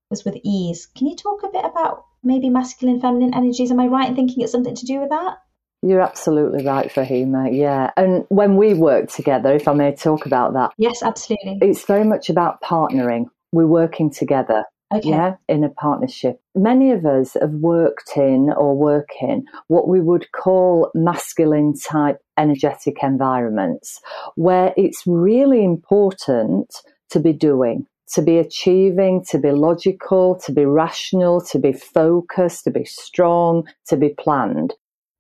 was 0.10 0.24
with 0.26 0.38
ease. 0.44 0.88
Can 0.96 1.08
you 1.08 1.16
talk 1.16 1.42
a 1.44 1.50
bit 1.50 1.66
about 1.66 2.06
maybe 2.24 2.50
masculine, 2.50 3.02
feminine 3.02 3.34
energies? 3.34 3.72
Am 3.72 3.80
I 3.80 3.88
right 3.88 4.10
in 4.10 4.16
thinking 4.16 4.44
it's 4.44 4.52
something 4.52 4.76
to 4.76 4.86
do 4.86 5.00
with 5.00 5.10
that? 5.10 5.38
You're 5.82 6.02
absolutely 6.02 6.64
right, 6.64 6.92
Fahima. 6.92 7.50
Yeah. 7.58 7.90
And 7.98 8.26
when 8.30 8.56
we 8.58 8.76
work 8.76 9.10
together, 9.10 9.52
if 9.54 9.68
I 9.68 9.74
may 9.74 9.96
talk 9.96 10.28
about 10.28 10.54
that. 10.54 10.74
Yes, 10.78 11.02
absolutely. 11.02 11.58
It's 11.62 11.86
very 11.86 12.04
much 12.04 12.30
about 12.30 12.62
partnering. 12.62 13.26
We're 13.52 13.66
working 13.66 14.12
together. 14.12 14.66
Okay. 14.94 15.10
Yeah, 15.10 15.36
in 15.48 15.64
a 15.64 15.70
partnership. 15.70 16.42
Many 16.54 16.92
of 16.92 17.06
us 17.06 17.38
have 17.40 17.54
worked 17.54 18.12
in 18.18 18.52
or 18.52 18.76
work 18.76 19.10
in 19.22 19.46
what 19.68 19.88
we 19.88 20.02
would 20.02 20.30
call 20.34 20.92
masculine 20.94 21.74
type 21.74 22.20
energetic 22.38 22.98
environments, 23.02 24.02
where 24.36 24.74
it's 24.76 25.04
really 25.06 25.64
important 25.64 26.76
to 27.10 27.20
be 27.22 27.32
doing, 27.32 27.86
to 28.14 28.22
be 28.22 28.38
achieving, 28.38 29.24
to 29.30 29.38
be 29.38 29.52
logical, 29.52 30.36
to 30.46 30.52
be 30.52 30.66
rational, 30.66 31.40
to 31.42 31.58
be 31.58 31.72
focused, 31.72 32.66
to 32.66 32.72
be 32.72 32.84
strong, 32.84 33.66
to 33.88 33.96
be 33.96 34.10
planned. 34.10 34.74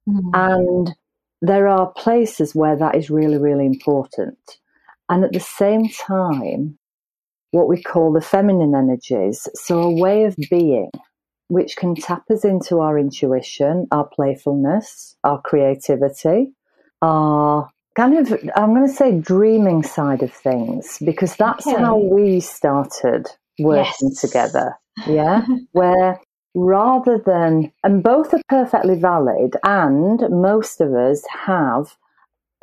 Mm. 0.07 0.31
And 0.33 0.95
there 1.41 1.67
are 1.67 1.93
places 1.93 2.53
where 2.53 2.75
that 2.75 2.95
is 2.95 3.09
really, 3.09 3.37
really 3.37 3.65
important. 3.65 4.37
And 5.07 5.23
at 5.23 5.31
the 5.31 5.39
same 5.39 5.87
time, 5.89 6.77
what 7.51 7.67
we 7.67 7.81
call 7.81 8.11
the 8.11 8.21
feminine 8.21 8.75
energies, 8.75 9.47
so 9.53 9.79
a 9.79 9.91
way 9.91 10.23
of 10.23 10.35
being 10.49 10.89
which 11.51 11.75
can 11.75 11.93
tap 11.93 12.23
us 12.31 12.45
into 12.45 12.79
our 12.79 12.97
intuition, 12.97 13.85
our 13.91 14.05
playfulness, 14.05 15.17
our 15.25 15.41
creativity, 15.41 16.53
our 17.01 17.67
kind 17.97 18.17
of, 18.17 18.31
I'm 18.55 18.73
going 18.73 18.87
to 18.87 18.93
say, 18.93 19.19
dreaming 19.19 19.83
side 19.83 20.23
of 20.23 20.31
things, 20.31 20.97
because 21.03 21.35
that's 21.35 21.67
okay. 21.67 21.77
how 21.77 21.97
we 21.97 22.39
started 22.39 23.27
working 23.59 24.11
yes. 24.11 24.21
together. 24.21 24.77
Yeah. 25.05 25.45
Where 25.73 26.21
rather 26.55 27.17
than, 27.17 27.73
and 27.83 28.01
both 28.01 28.33
are 28.33 28.41
perfectly 28.47 28.95
valid, 28.95 29.57
and 29.65 30.21
most 30.29 30.79
of 30.79 30.93
us 30.93 31.21
have 31.27 31.97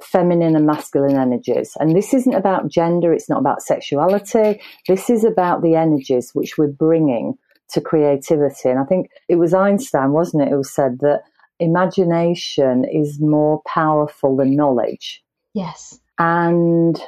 feminine 0.03 0.55
and 0.55 0.67
masculine 0.67 1.17
energies. 1.17 1.77
And 1.81 1.95
this 1.95 2.15
isn't 2.15 2.35
about 2.35 2.69
gender, 2.69 3.13
it's 3.13 3.29
not 3.29 3.41
about 3.41 3.63
sexuality. 3.63 4.61
This 4.87 5.11
is 5.11 5.25
about 5.25 5.63
the 5.63 5.75
energies 5.75 6.31
which 6.35 6.57
we're 6.57 6.69
bringing 6.69 7.35
to 7.71 7.81
creativity. 7.81 8.69
And 8.69 8.79
I 8.79 8.85
think 8.85 9.11
it 9.29 9.37
was 9.37 9.53
Einstein, 9.53 10.13
wasn't 10.13 10.45
it, 10.45 10.51
who 10.51 10.63
said 10.63 11.01
that 11.01 11.23
imagination 11.61 12.85
is 12.85 13.21
more 13.21 13.63
powerful 13.67 14.37
than 14.37 14.57
knowledge. 14.57 15.23
Yes. 15.55 16.01
And 16.19 17.01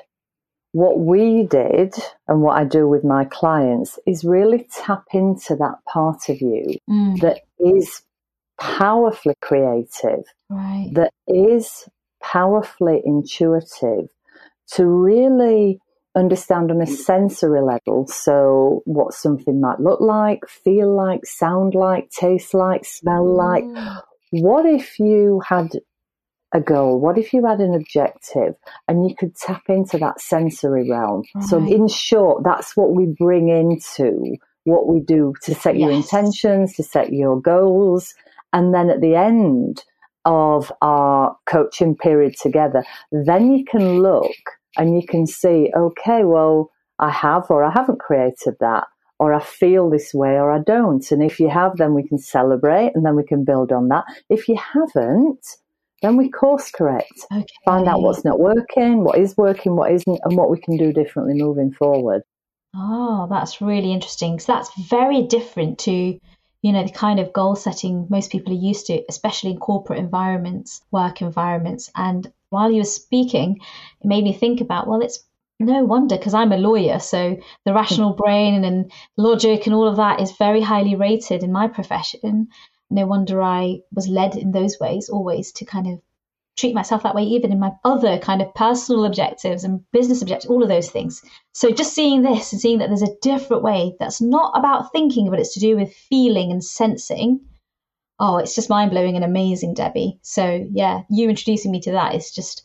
what 0.73 1.01
we 1.01 1.45
did 1.45 1.95
and 2.29 2.43
what 2.43 2.57
I 2.57 2.65
do 2.65 2.89
with 2.89 3.05
my 3.05 3.25
clients 3.25 3.99
is 4.07 4.25
really 4.25 4.69
tap 4.73 5.05
into 5.13 5.57
that 5.57 5.77
part 5.89 6.29
of 6.29 6.41
you 6.41 6.77
mm. 6.89 7.21
that 7.21 7.41
is 7.59 8.03
powerfully 8.61 9.35
creative, 9.41 10.25
right. 10.49 10.91
that 10.93 11.13
is 11.27 11.89
powerfully 12.31 13.01
intuitive, 13.05 14.09
to 14.73 14.87
really 14.87 15.81
understand 16.17 16.71
on 16.71 16.81
a 16.81 16.87
sensory 16.87 17.63
level. 17.63 18.07
So, 18.07 18.83
what 18.85 19.15
something 19.15 19.61
might 19.61 19.81
look 19.81 20.01
like, 20.01 20.41
feel 20.49 20.95
like, 20.95 21.25
sound 21.25 21.75
like, 21.75 22.11
taste 22.11 22.55
like, 22.55 22.85
smell 22.85 23.25
like. 23.25 23.65
Mm. 23.65 24.03
What 24.33 24.67
if 24.67 24.99
you 24.99 25.43
had 25.47 25.73
a 26.53 26.61
goal? 26.61 27.01
What 27.01 27.19
if 27.19 27.33
you 27.33 27.47
had 27.47 27.61
an 27.61 27.75
objective 27.75 28.55
and 28.89 29.09
you 29.09 29.15
could 29.17 29.35
tap 29.37 29.63
into 29.69 29.99
that 29.99 30.21
sensory 30.21 30.89
realm? 30.89 31.23
Right. 31.35 31.45
So, 31.45 31.59
in 31.59 31.89
short, 31.89 32.45
that's 32.45 32.77
what 32.77 32.93
we 32.93 33.07
bring 33.07 33.49
into 33.49 34.37
what 34.65 34.89
we 34.89 35.01
do 35.01 35.35
to 35.45 35.55
set 35.55 35.77
yes. 35.77 35.83
your 35.83 35.91
intentions, 35.93 36.75
to 36.75 36.83
set 36.83 37.13
your 37.13 37.41
goals. 37.41 38.15
And 38.53 38.75
then 38.75 38.91
at 38.91 39.01
the 39.01 39.15
end 39.15 39.85
of 40.31 40.73
our 40.81 41.37
coaching 41.47 41.97
period 41.97 42.37
together, 42.41 42.85
then 43.11 43.51
you 43.53 43.65
can 43.65 44.01
look 44.01 44.31
and 44.77 44.95
you 44.95 45.05
can 45.05 45.27
see, 45.27 45.73
okay, 45.77 46.23
well, 46.23 46.71
I 47.01 47.11
have 47.11 47.51
or 47.51 47.65
I 47.65 47.73
haven't 47.73 47.99
created 47.99 48.55
that, 48.61 48.85
or 49.19 49.35
I 49.35 49.43
feel 49.43 49.91
this 49.91 50.15
way 50.15 50.35
or 50.35 50.53
I 50.53 50.61
don't. 50.61 51.11
And 51.11 51.21
if 51.21 51.41
you 51.41 51.49
have, 51.49 51.79
then 51.79 51.95
we 51.95 52.07
can 52.07 52.19
celebrate 52.19 52.93
and 52.95 53.05
then 53.05 53.17
we 53.17 53.25
can 53.25 53.45
build 53.45 53.73
on 53.73 53.89
that. 53.89 54.05
If 54.29 54.47
you 54.47 54.57
haven't, 54.57 55.45
then 56.01 56.17
we 56.17 56.31
course 56.31 56.71
correct, 56.71 57.27
okay. 57.33 57.45
find 57.65 57.89
out 57.89 58.01
what's 58.01 58.25
not 58.25 58.39
working, 58.39 59.03
what 59.03 59.19
is 59.19 59.37
working, 59.37 59.75
what 59.75 59.91
isn't, 59.91 60.21
and 60.25 60.37
what 60.37 60.51
we 60.51 60.61
can 60.61 60.77
do 60.77 60.93
differently 60.93 61.35
moving 61.35 61.73
forward. 61.73 62.23
Oh, 62.77 63.27
that's 63.29 63.61
really 63.61 63.93
interesting. 63.93 64.39
So 64.39 64.53
that's 64.53 64.71
very 64.89 65.23
different 65.23 65.81
to, 65.81 66.21
you 66.63 66.73
know, 66.73 66.85
the 66.85 66.93
kind 66.93 67.19
of 67.19 67.33
goal 67.33 67.57
setting 67.57 68.07
most 68.11 68.31
people 68.31 68.53
are 68.53 68.57
used 68.57 68.87
to, 68.87 69.03
especially 69.09 69.53
in 69.53 69.59
corporate 69.59 69.99
environments, 69.99 70.83
work 70.91 71.23
environments. 71.23 71.91
And 71.95 72.31
while 72.51 72.71
you 72.71 72.79
were 72.79 72.85
speaking, 72.85 73.61
it 74.01 74.07
made 74.07 74.25
me 74.25 74.33
think 74.33 74.61
about, 74.61 74.87
well, 74.87 75.01
it's 75.01 75.25
no 75.59 75.85
wonder 75.85 76.17
because 76.17 76.35
I'm 76.35 76.53
a 76.53 76.57
lawyer. 76.57 76.99
So 76.99 77.37
the 77.65 77.75
rational 77.75 78.15
brain 78.15 78.65
and 78.65 78.91
logic 79.17 79.67
and 79.67 79.75
all 79.75 79.87
of 79.87 79.97
that 79.97 80.21
is 80.21 80.33
very 80.33 80.61
highly 80.61 80.97
rated 80.97 81.43
in 81.43 81.53
my 81.53 81.69
profession. 81.69 82.49
No 82.91 83.07
wonder 83.07 83.41
I 83.43 83.81
was 83.93 84.09
led 84.09 84.37
in 84.37 84.53
those 84.53 84.79
ways 84.81 85.09
always 85.09 85.53
to 85.53 85.65
kind 85.65 85.87
of 85.87 86.01
treat 86.61 86.75
myself 86.75 87.03
that 87.03 87.15
way, 87.15 87.23
even 87.23 87.53
in 87.53 87.59
my 87.59 87.73
other 87.85 88.19
kind 88.19 88.43
of 88.43 88.55
personal 88.55 89.05
objectives 89.05 89.65
and 89.65 89.81
business 89.93 90.23
objectives, 90.23 90.51
all 90.51 90.63
of 90.63 90.69
those 90.69 90.91
things. 90.91 91.23
So 91.53 91.71
just 91.71 91.95
seeing 91.95 92.23
this 92.23 92.53
and 92.53 92.61
seeing 92.61 92.79
that 92.79 92.89
there's 92.89 93.03
a 93.03 93.17
different 93.23 93.63
way 93.63 93.97
that's 93.99 94.21
not 94.21 94.57
about 94.57 94.93
thinking, 94.93 95.31
but 95.31 95.41
it's 95.41 95.55
to 95.55 95.61
do 95.61 95.77
with 95.77 95.93
feeling 95.93 96.53
and 96.53 96.63
sensing 96.63 97.41
oh, 98.21 98.37
it's 98.37 98.55
just 98.55 98.69
mind 98.69 98.91
blowing 98.91 99.17
and 99.17 99.25
amazing, 99.25 99.75
Debbie. 99.75 100.19
So 100.23 100.67
yeah, 100.71 101.03
you 101.09 101.29
introducing 101.29 101.73
me 101.73 101.81
to 101.81 101.93
that 101.93 102.15
is 102.15 102.31
just 102.31 102.63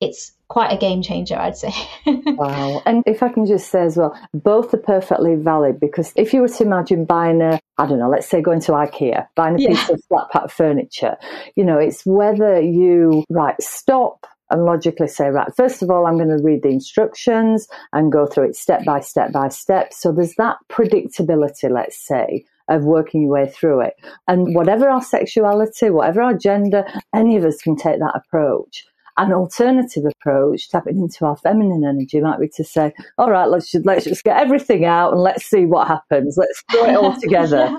it's 0.00 0.32
quite 0.48 0.72
a 0.72 0.76
game 0.76 1.02
changer, 1.02 1.36
I'd 1.36 1.56
say. 1.56 1.72
wow. 2.06 2.82
And 2.86 3.02
if 3.06 3.22
I 3.22 3.28
can 3.28 3.46
just 3.46 3.70
say 3.70 3.82
as 3.82 3.96
well, 3.96 4.18
both 4.34 4.72
are 4.74 4.78
perfectly 4.78 5.34
valid 5.36 5.80
because 5.80 6.12
if 6.16 6.32
you 6.32 6.40
were 6.40 6.48
to 6.48 6.62
imagine 6.62 7.04
buying 7.04 7.40
a, 7.40 7.58
I 7.78 7.86
don't 7.86 7.98
know, 7.98 8.10
let's 8.10 8.28
say 8.28 8.42
going 8.42 8.60
to 8.62 8.72
IKEA, 8.72 9.26
buying 9.34 9.56
a 9.56 9.62
yeah. 9.62 9.68
piece 9.70 9.88
of 9.90 10.00
flat 10.08 10.30
pack 10.30 10.50
furniture, 10.50 11.16
you 11.56 11.64
know, 11.64 11.78
it's 11.78 12.04
whether 12.04 12.60
you, 12.60 13.24
right, 13.30 13.60
stop 13.60 14.26
and 14.50 14.64
logically 14.64 15.08
say, 15.08 15.28
right, 15.28 15.50
first 15.56 15.82
of 15.82 15.90
all, 15.90 16.06
I'm 16.06 16.18
going 16.18 16.36
to 16.36 16.42
read 16.42 16.62
the 16.62 16.68
instructions 16.68 17.66
and 17.92 18.12
go 18.12 18.26
through 18.26 18.50
it 18.50 18.56
step 18.56 18.84
by 18.84 19.00
step 19.00 19.32
by 19.32 19.48
step. 19.48 19.92
So 19.92 20.12
there's 20.12 20.34
that 20.36 20.58
predictability, 20.70 21.70
let's 21.70 21.98
say, 21.98 22.44
of 22.68 22.84
working 22.84 23.22
your 23.22 23.30
way 23.30 23.48
through 23.48 23.80
it. 23.80 23.94
And 24.28 24.54
whatever 24.54 24.88
our 24.88 25.02
sexuality, 25.02 25.90
whatever 25.90 26.22
our 26.22 26.34
gender, 26.34 26.84
any 27.14 27.36
of 27.36 27.44
us 27.44 27.60
can 27.62 27.76
take 27.76 27.98
that 27.98 28.14
approach. 28.14 28.84
An 29.18 29.32
alternative 29.32 30.04
approach, 30.04 30.68
tapping 30.68 30.98
into 30.98 31.24
our 31.24 31.36
feminine 31.36 31.84
energy, 31.84 32.20
might 32.20 32.40
be 32.40 32.48
to 32.56 32.64
say, 32.64 32.92
"All 33.16 33.30
right, 33.30 33.48
let's 33.48 33.70
just, 33.70 33.86
let's 33.86 34.04
just 34.04 34.24
get 34.24 34.38
everything 34.38 34.84
out 34.84 35.12
and 35.12 35.22
let's 35.22 35.46
see 35.46 35.64
what 35.64 35.88
happens. 35.88 36.36
Let's 36.36 36.62
throw 36.70 36.84
it 36.84 36.96
all 36.96 37.20
together." 37.20 37.78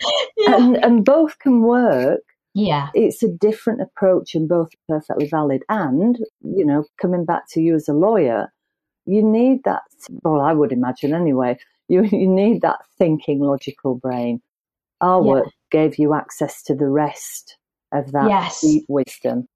yeah. 0.36 0.56
And, 0.56 0.76
and 0.76 1.04
both 1.04 1.38
can 1.38 1.62
work. 1.62 2.20
Yeah. 2.54 2.88
It's 2.94 3.22
a 3.22 3.28
different 3.28 3.82
approach 3.82 4.34
and 4.34 4.48
both 4.48 4.68
are 4.68 5.00
perfectly 5.00 5.28
valid. 5.28 5.62
And, 5.68 6.16
you 6.42 6.64
know, 6.64 6.84
coming 7.00 7.24
back 7.24 7.42
to 7.50 7.60
you 7.60 7.74
as 7.74 7.88
a 7.88 7.92
lawyer, 7.92 8.50
you 9.04 9.22
need 9.22 9.62
that, 9.64 9.82
well, 10.22 10.40
I 10.40 10.52
would 10.52 10.72
imagine 10.72 11.14
anyway, 11.14 11.58
you, 11.88 12.02
you 12.10 12.26
need 12.26 12.62
that 12.62 12.78
thinking, 12.98 13.40
logical 13.40 13.96
brain. 13.96 14.40
Our 15.00 15.22
yeah. 15.22 15.30
work 15.32 15.48
gave 15.70 15.98
you 15.98 16.14
access 16.14 16.62
to 16.62 16.74
the 16.74 16.88
rest 16.88 17.58
of 17.92 18.12
that 18.12 18.28
yes. 18.28 18.62
deep 18.62 18.84
wisdom. 18.88 19.46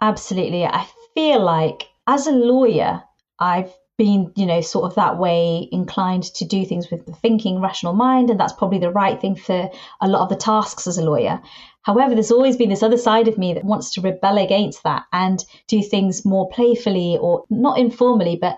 Absolutely. 0.00 0.64
I 0.64 0.86
feel 1.14 1.42
like 1.42 1.88
as 2.06 2.26
a 2.26 2.32
lawyer, 2.32 3.02
I've 3.38 3.72
been, 3.96 4.32
you 4.36 4.46
know, 4.46 4.60
sort 4.60 4.84
of 4.84 4.94
that 4.94 5.18
way 5.18 5.68
inclined 5.72 6.22
to 6.22 6.44
do 6.44 6.64
things 6.64 6.88
with 6.90 7.04
the 7.04 7.12
thinking, 7.12 7.60
rational 7.60 7.92
mind, 7.92 8.30
and 8.30 8.38
that's 8.38 8.52
probably 8.52 8.78
the 8.78 8.92
right 8.92 9.20
thing 9.20 9.34
for 9.34 9.70
a 10.00 10.08
lot 10.08 10.22
of 10.22 10.28
the 10.28 10.36
tasks 10.36 10.86
as 10.86 10.98
a 10.98 11.04
lawyer. 11.04 11.42
However, 11.82 12.14
there's 12.14 12.30
always 12.30 12.56
been 12.56 12.68
this 12.70 12.82
other 12.82 12.96
side 12.96 13.26
of 13.26 13.38
me 13.38 13.54
that 13.54 13.64
wants 13.64 13.92
to 13.94 14.00
rebel 14.00 14.38
against 14.38 14.84
that 14.84 15.04
and 15.12 15.44
do 15.66 15.82
things 15.82 16.24
more 16.24 16.48
playfully 16.48 17.18
or 17.20 17.44
not 17.50 17.78
informally, 17.78 18.36
but 18.36 18.56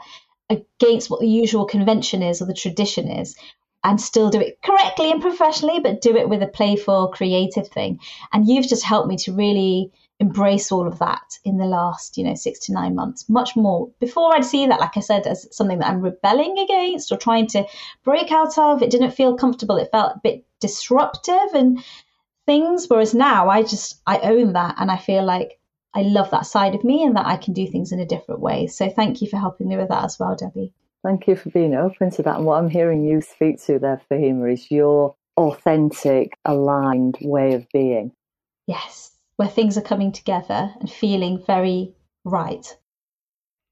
against 0.50 1.08
what 1.08 1.20
the 1.20 1.28
usual 1.28 1.64
convention 1.64 2.22
is 2.22 2.42
or 2.42 2.46
the 2.46 2.52
tradition 2.52 3.08
is 3.08 3.34
and 3.82 3.98
still 3.98 4.28
do 4.28 4.40
it 4.40 4.58
correctly 4.62 5.10
and 5.10 5.22
professionally, 5.22 5.80
but 5.80 6.02
do 6.02 6.16
it 6.16 6.28
with 6.28 6.42
a 6.42 6.48
playful, 6.48 7.08
creative 7.08 7.68
thing. 7.68 7.98
And 8.32 8.46
you've 8.46 8.68
just 8.68 8.84
helped 8.84 9.08
me 9.08 9.16
to 9.18 9.32
really 9.32 9.90
embrace 10.20 10.70
all 10.70 10.86
of 10.86 10.98
that 10.98 11.38
in 11.44 11.56
the 11.56 11.64
last, 11.64 12.16
you 12.18 12.24
know, 12.24 12.34
six 12.34 12.58
to 12.60 12.72
nine 12.72 12.94
months, 12.94 13.28
much 13.28 13.56
more. 13.56 13.90
Before 14.00 14.34
I'd 14.34 14.44
see 14.44 14.66
that, 14.66 14.78
like 14.78 14.96
I 14.96 15.00
said, 15.00 15.26
as 15.26 15.48
something 15.50 15.78
that 15.78 15.88
I'm 15.88 16.02
rebelling 16.02 16.58
against 16.58 17.10
or 17.10 17.16
trying 17.16 17.46
to 17.48 17.64
break 18.04 18.30
out 18.30 18.56
of. 18.58 18.82
It 18.82 18.90
didn't 18.90 19.12
feel 19.12 19.36
comfortable. 19.36 19.78
It 19.78 19.90
felt 19.90 20.16
a 20.16 20.20
bit 20.22 20.44
disruptive 20.60 21.54
and 21.54 21.82
things. 22.44 22.86
Whereas 22.88 23.14
now 23.14 23.48
I 23.48 23.62
just, 23.62 24.00
I 24.06 24.18
own 24.18 24.52
that 24.52 24.74
and 24.78 24.90
I 24.90 24.98
feel 24.98 25.24
like 25.24 25.58
I 25.94 26.02
love 26.02 26.30
that 26.30 26.46
side 26.46 26.74
of 26.74 26.84
me 26.84 27.02
and 27.02 27.16
that 27.16 27.26
I 27.26 27.36
can 27.36 27.54
do 27.54 27.66
things 27.66 27.90
in 27.90 27.98
a 27.98 28.06
different 28.06 28.40
way. 28.40 28.66
So 28.66 28.90
thank 28.90 29.22
you 29.22 29.28
for 29.28 29.38
helping 29.38 29.68
me 29.68 29.76
with 29.76 29.88
that 29.88 30.04
as 30.04 30.18
well, 30.18 30.36
Debbie. 30.36 30.72
Thank 31.02 31.26
you 31.28 31.34
for 31.34 31.48
being 31.48 31.74
open 31.74 32.10
to 32.10 32.22
that. 32.24 32.36
And 32.36 32.44
what 32.44 32.58
I'm 32.58 32.68
hearing 32.68 33.04
you 33.04 33.22
speak 33.22 33.60
to 33.64 33.78
there, 33.78 34.02
Fahima, 34.10 34.52
is 34.52 34.70
your 34.70 35.16
authentic, 35.38 36.34
aligned 36.44 37.16
way 37.22 37.54
of 37.54 37.66
being. 37.72 38.12
Yes, 38.66 39.12
where 39.40 39.48
things 39.48 39.78
are 39.78 39.92
coming 39.92 40.12
together 40.12 40.70
and 40.80 40.92
feeling 40.92 41.42
very 41.46 41.94
right. 42.24 42.76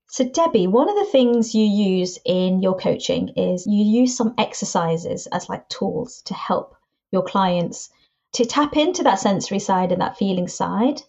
So, 0.07 0.27
Debbie, 0.27 0.67
one 0.67 0.89
of 0.89 0.97
the 0.97 1.13
things 1.13 1.55
you 1.55 1.67
use 1.67 2.19
in 2.25 2.63
your 2.63 2.75
coaching 2.75 3.35
is 3.37 3.67
you 3.67 3.85
use 3.85 4.17
some 4.17 4.33
exercises 4.39 5.27
as 5.27 5.51
like 5.51 5.69
tools 5.69 6.23
to 6.25 6.33
help 6.33 6.75
your 7.13 7.23
clients 7.23 7.91
to 8.33 8.47
tap 8.47 8.79
into 8.79 9.03
that 9.03 9.19
sensory 9.19 9.59
side 9.59 9.93
and 9.93 10.01
that 10.01 10.17
feeling 10.17 10.49
side 10.49 11.03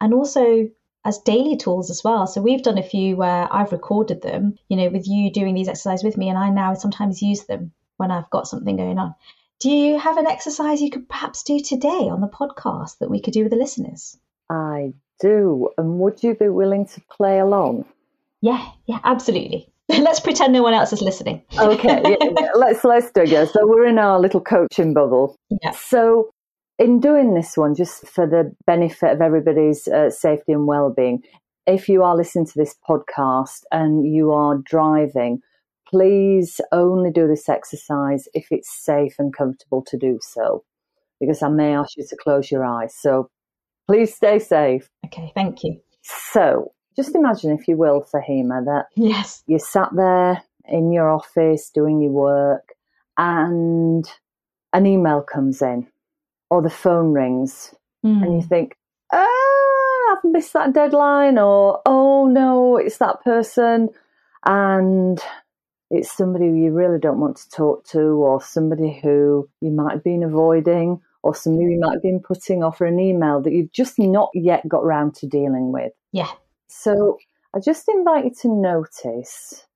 and 0.00 0.12
also 0.12 0.68
as 1.04 1.18
daily 1.18 1.56
tools 1.56 1.88
as 1.88 2.02
well. 2.02 2.26
So 2.26 2.42
we've 2.42 2.64
done 2.64 2.78
a 2.78 2.82
few 2.82 3.16
where 3.16 3.46
I've 3.48 3.70
recorded 3.70 4.22
them, 4.22 4.56
you 4.68 4.76
know, 4.76 4.88
with 4.88 5.06
you 5.06 5.30
doing 5.30 5.54
these 5.54 5.68
exercises 5.68 6.02
with 6.02 6.16
me, 6.16 6.28
and 6.28 6.36
I 6.36 6.50
now 6.50 6.74
sometimes 6.74 7.22
use 7.22 7.44
them 7.44 7.70
when 7.96 8.10
I've 8.10 8.30
got 8.30 8.48
something 8.48 8.76
going 8.76 8.98
on. 8.98 9.14
Do 9.60 9.70
you 9.70 9.98
have 9.98 10.16
an 10.16 10.26
exercise 10.26 10.80
you 10.80 10.90
could 10.90 11.08
perhaps 11.08 11.42
do 11.42 11.60
today 11.60 11.88
on 11.88 12.20
the 12.20 12.28
podcast 12.28 12.98
that 12.98 13.10
we 13.10 13.20
could 13.20 13.34
do 13.34 13.42
with 13.42 13.52
the 13.52 13.58
listeners? 13.58 14.16
I 14.48 14.94
do. 15.20 15.68
And 15.76 15.98
would 16.00 16.22
you 16.22 16.34
be 16.34 16.48
willing 16.48 16.86
to 16.86 17.00
play 17.10 17.38
along? 17.38 17.84
Yeah, 18.40 18.66
yeah, 18.86 19.00
absolutely. 19.04 19.70
let's 19.88 20.20
pretend 20.20 20.52
no 20.52 20.62
one 20.62 20.72
else 20.72 20.92
is 20.92 21.02
listening. 21.02 21.42
okay, 21.58 22.00
yeah, 22.04 22.16
yeah. 22.40 22.50
let's 22.54 22.84
let's 22.84 23.10
do 23.10 23.22
it. 23.22 23.48
So 23.50 23.66
we're 23.66 23.86
in 23.86 23.98
our 23.98 24.20
little 24.20 24.40
coaching 24.40 24.94
bubble. 24.94 25.36
Yeah. 25.62 25.72
So 25.72 26.30
in 26.78 27.00
doing 27.00 27.34
this 27.34 27.56
one, 27.56 27.74
just 27.74 28.06
for 28.06 28.26
the 28.26 28.54
benefit 28.66 29.12
of 29.12 29.20
everybody's 29.20 29.88
uh, 29.88 30.10
safety 30.10 30.52
and 30.52 30.66
well-being, 30.66 31.22
if 31.66 31.88
you 31.88 32.02
are 32.02 32.16
listening 32.16 32.46
to 32.46 32.56
this 32.56 32.74
podcast 32.88 33.64
and 33.70 34.06
you 34.06 34.32
are 34.32 34.56
driving, 34.58 35.42
please 35.90 36.60
only 36.72 37.10
do 37.10 37.26
this 37.26 37.48
exercise 37.48 38.28
if 38.34 38.46
it's 38.50 38.70
safe 38.70 39.14
and 39.18 39.36
comfortable 39.36 39.82
to 39.88 39.96
do 39.96 40.18
so, 40.22 40.64
because 41.20 41.42
I 41.42 41.48
may 41.48 41.74
ask 41.74 41.96
you 41.96 42.06
to 42.08 42.16
close 42.16 42.50
your 42.50 42.64
eyes. 42.64 42.94
So 42.94 43.28
please 43.88 44.14
stay 44.14 44.38
safe. 44.38 44.88
Okay, 45.06 45.32
thank 45.34 45.64
you. 45.64 45.80
So 46.02 46.72
just 46.96 47.14
imagine, 47.14 47.50
if 47.52 47.66
you 47.68 47.76
will, 47.76 48.06
Fahima, 48.12 48.64
that 48.64 48.86
yes, 48.96 49.42
you 49.46 49.58
sat 49.58 49.88
there 49.94 50.42
in 50.66 50.92
your 50.92 51.10
office 51.10 51.70
doing 51.74 52.00
your 52.00 52.12
work, 52.12 52.74
and 53.18 54.06
an 54.72 54.86
email 54.86 55.20
comes 55.20 55.60
in 55.60 55.86
or 56.48 56.62
the 56.62 56.70
phone 56.70 57.12
rings 57.12 57.74
mm. 58.04 58.22
and 58.22 58.34
you 58.34 58.40
hmm. 58.40 58.48
think, 58.48 58.76
ah, 59.12 59.26
I've 60.12 60.24
missed 60.24 60.52
that 60.52 60.72
deadline, 60.72 61.38
or 61.38 61.80
oh 61.86 62.26
no, 62.26 62.76
it's 62.76 62.98
that 62.98 63.22
person. 63.22 63.88
And 64.46 65.20
it's 65.90 66.16
somebody 66.16 66.46
you 66.46 66.72
really 66.72 66.98
don't 66.98 67.20
want 67.20 67.36
to 67.38 67.50
talk 67.50 67.84
to, 67.88 67.98
or 67.98 68.42
somebody 68.42 68.98
who 69.02 69.48
you 69.60 69.70
might 69.70 69.92
have 69.92 70.04
been 70.04 70.22
avoiding, 70.22 71.00
or 71.22 71.34
somebody 71.34 71.72
you 71.72 71.80
might 71.80 71.94
have 71.94 72.02
been 72.02 72.20
putting 72.20 72.62
off, 72.62 72.80
or 72.80 72.86
an 72.86 73.00
email 73.00 73.40
that 73.40 73.52
you've 73.52 73.72
just 73.72 73.98
not 73.98 74.30
yet 74.34 74.68
got 74.68 74.84
round 74.84 75.14
to 75.16 75.26
dealing 75.26 75.72
with. 75.72 75.92
Yeah. 76.12 76.30
So 76.68 77.18
I 77.54 77.58
just 77.58 77.88
invite 77.88 78.24
you 78.24 78.30
to 78.42 78.48
notice 78.48 79.66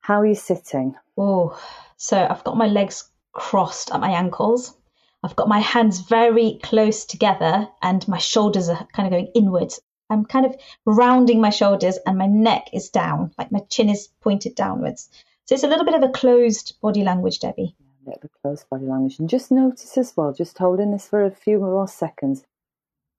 how 0.00 0.22
you're 0.22 0.34
sitting. 0.34 0.94
Oh, 1.16 1.60
so 1.96 2.26
I've 2.28 2.44
got 2.44 2.56
my 2.56 2.66
legs 2.66 3.08
crossed 3.32 3.92
at 3.92 4.00
my 4.00 4.10
ankles. 4.10 4.74
I've 5.22 5.36
got 5.36 5.48
my 5.48 5.60
hands 5.60 6.00
very 6.00 6.58
close 6.62 7.04
together 7.04 7.68
and 7.80 8.06
my 8.08 8.18
shoulders 8.18 8.68
are 8.68 8.88
kind 8.92 9.06
of 9.06 9.12
going 9.12 9.30
inwards. 9.34 9.80
I'm 10.10 10.24
kind 10.24 10.44
of 10.44 10.56
rounding 10.84 11.40
my 11.40 11.50
shoulders 11.50 11.98
and 12.06 12.18
my 12.18 12.26
neck 12.26 12.66
is 12.72 12.90
down, 12.90 13.32
like 13.38 13.52
my 13.52 13.60
chin 13.70 13.88
is 13.88 14.08
pointed 14.20 14.54
downwards. 14.54 15.08
So 15.52 15.56
it's 15.56 15.64
a 15.64 15.68
little 15.68 15.84
bit 15.84 15.94
of 15.94 16.02
a 16.02 16.08
closed 16.08 16.80
body 16.80 17.04
language, 17.04 17.38
Debbie. 17.38 17.76
Yeah, 18.06 18.14
a 18.14 18.20
bit 18.20 18.24
of 18.24 18.30
a 18.30 18.40
closed 18.40 18.70
body 18.70 18.86
language. 18.86 19.18
And 19.18 19.28
just 19.28 19.50
notice 19.50 19.98
as 19.98 20.16
well, 20.16 20.32
just 20.32 20.56
holding 20.56 20.92
this 20.92 21.06
for 21.06 21.26
a 21.26 21.30
few 21.30 21.58
more 21.58 21.86
seconds, 21.86 22.42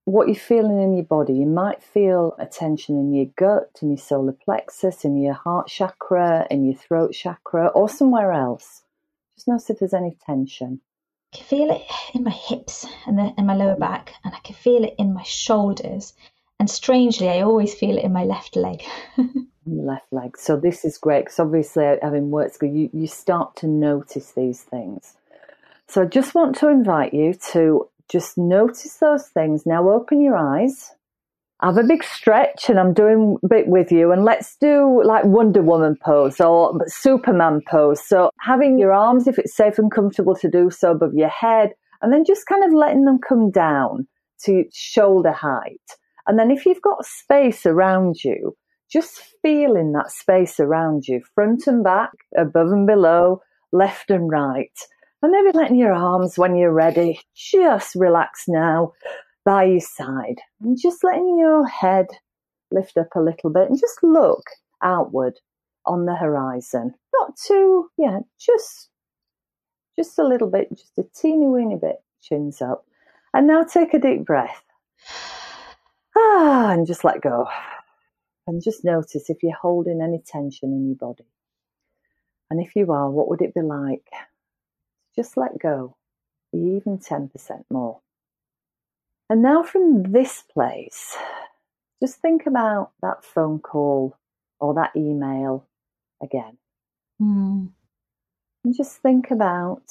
what 0.05 0.25
you're 0.25 0.35
feeling 0.35 0.81
in 0.81 0.95
your 0.95 1.05
body. 1.05 1.33
You 1.33 1.45
might 1.45 1.83
feel 1.83 2.35
a 2.39 2.47
tension 2.47 2.97
in 2.97 3.13
your 3.13 3.27
gut, 3.37 3.77
in 3.83 3.89
your 3.89 3.99
solar 3.99 4.31
plexus, 4.31 5.05
in 5.05 5.21
your 5.21 5.35
heart 5.35 5.67
chakra, 5.67 6.47
in 6.49 6.65
your 6.65 6.73
throat 6.73 7.13
chakra, 7.13 7.67
or 7.67 7.87
somewhere 7.87 8.31
else. 8.31 8.81
Just 9.35 9.47
notice 9.47 9.69
if 9.69 9.77
there's 9.77 9.93
any 9.93 10.17
tension. 10.25 10.81
I 11.33 11.37
can 11.37 11.45
feel 11.45 11.69
it 11.69 11.83
in 12.15 12.23
my 12.23 12.31
hips 12.31 12.87
and 13.05 13.19
the, 13.19 13.31
in 13.37 13.45
my 13.45 13.53
lower 13.53 13.77
back, 13.77 14.15
and 14.23 14.33
I 14.33 14.39
can 14.39 14.55
feel 14.55 14.83
it 14.83 14.95
in 14.97 15.13
my 15.13 15.21
shoulders. 15.21 16.13
And 16.59 16.67
strangely, 16.67 17.29
I 17.29 17.41
always 17.41 17.75
feel 17.75 17.95
it 17.95 18.03
in 18.03 18.11
my 18.11 18.23
left 18.23 18.55
leg. 18.55 18.81
left 19.65 20.11
leg. 20.11 20.37
So 20.37 20.57
this 20.57 20.85
is 20.85 20.97
great 20.97 21.25
because 21.25 21.39
obviously, 21.39 21.97
having 22.01 22.31
worked, 22.31 22.61
you 22.61 22.89
you 22.93 23.07
start 23.07 23.55
to 23.57 23.67
notice 23.67 24.31
these 24.31 24.61
things. 24.61 25.15
So 25.87 26.03
I 26.03 26.05
just 26.05 26.33
want 26.33 26.55
to 26.57 26.69
invite 26.69 27.13
you 27.13 27.33
to 27.51 27.89
just 28.09 28.37
notice 28.37 28.97
those 28.97 29.27
things. 29.27 29.65
Now 29.65 29.89
open 29.89 30.21
your 30.21 30.35
eyes. 30.35 30.91
Have 31.61 31.77
a 31.77 31.83
big 31.83 32.03
stretch, 32.03 32.69
and 32.69 32.77
I'm 32.77 32.93
doing 32.93 33.37
a 33.43 33.47
bit 33.47 33.67
with 33.67 33.91
you. 33.91 34.11
And 34.11 34.25
let's 34.25 34.57
do 34.57 35.01
like 35.03 35.23
Wonder 35.23 35.61
Woman 35.61 35.95
pose 36.03 36.41
or 36.41 36.77
Superman 36.87 37.61
pose. 37.69 38.05
So 38.05 38.31
having 38.39 38.77
your 38.77 38.91
arms, 38.91 39.27
if 39.27 39.39
it's 39.39 39.55
safe 39.55 39.79
and 39.79 39.89
comfortable 39.89 40.35
to 40.35 40.49
do 40.49 40.69
so, 40.69 40.91
above 40.91 41.13
your 41.13 41.29
head, 41.29 41.73
and 42.01 42.11
then 42.11 42.25
just 42.25 42.47
kind 42.47 42.65
of 42.65 42.73
letting 42.73 43.05
them 43.05 43.17
come 43.17 43.49
down 43.49 44.07
to 44.43 44.65
shoulder 44.73 45.31
height. 45.31 45.79
And 46.27 46.37
then 46.37 46.51
if 46.51 46.65
you've 46.65 46.81
got 46.81 47.05
space 47.05 47.65
around 47.65 48.23
you, 48.23 48.55
just 48.93 49.23
feeling 49.41 49.91
that 49.93 50.11
space 50.11 50.59
around 50.59 51.07
you, 51.07 51.23
front 51.33 51.65
and 51.65 51.83
back, 51.83 52.11
above 52.37 52.71
and 52.71 52.85
below, 52.85 53.41
left 53.71 54.11
and 54.11 54.29
right. 54.29 54.77
And 55.23 55.31
maybe 55.31 55.57
letting 55.57 55.77
your 55.77 55.93
arms, 55.93 56.37
when 56.37 56.55
you're 56.55 56.71
ready, 56.71 57.19
just 57.33 57.95
relax 57.95 58.43
now 58.47 58.93
by 59.43 59.63
your 59.63 59.79
side. 59.79 60.35
And 60.61 60.77
just 60.79 61.03
letting 61.03 61.39
your 61.39 61.67
head 61.67 62.05
lift 62.71 62.95
up 62.97 63.15
a 63.15 63.19
little 63.19 63.49
bit 63.49 63.67
and 63.67 63.79
just 63.79 63.97
look 64.03 64.43
outward 64.83 65.39
on 65.87 66.05
the 66.05 66.15
horizon. 66.15 66.93
Not 67.15 67.35
too, 67.35 67.89
yeah, 67.97 68.19
just 68.39 68.89
just 69.97 70.17
a 70.17 70.23
little 70.27 70.49
bit, 70.49 70.69
just 70.71 70.97
a 70.97 71.03
teeny 71.15 71.47
weeny 71.47 71.75
bit, 71.75 71.97
chins 72.21 72.61
up. 72.61 72.85
And 73.33 73.47
now 73.47 73.63
take 73.63 73.93
a 73.93 73.99
deep 73.99 74.25
breath. 74.25 74.63
Ah, 76.15 76.71
and 76.71 76.87
just 76.87 77.03
let 77.03 77.21
go. 77.21 77.47
And 78.45 78.61
just 78.61 78.83
notice 78.83 79.29
if 79.29 79.41
you're 79.41 79.55
holding 79.55 80.01
any 80.01 80.21
tension 80.25 80.73
in 80.73 80.87
your 80.87 80.97
body. 80.97 81.27
And 82.49 82.59
if 82.61 82.75
you 82.75 82.91
are, 82.91 83.09
what 83.09 83.29
would 83.29 83.41
it 83.41 83.53
be 83.53 83.61
like 83.61 84.07
just 85.15 85.37
let 85.37 85.59
go, 85.59 85.95
even 86.53 86.97
10% 86.97 87.29
more. 87.69 87.99
And 89.29 89.41
now 89.41 89.63
from 89.63 90.11
this 90.11 90.41
place, 90.41 91.15
just 92.01 92.17
think 92.17 92.45
about 92.45 92.91
that 93.01 93.23
phone 93.23 93.59
call 93.59 94.17
or 94.59 94.73
that 94.73 94.91
email 94.95 95.67
again. 96.21 96.57
Mm. 97.21 97.69
And 98.65 98.75
just 98.75 98.97
think 98.97 99.31
about 99.31 99.83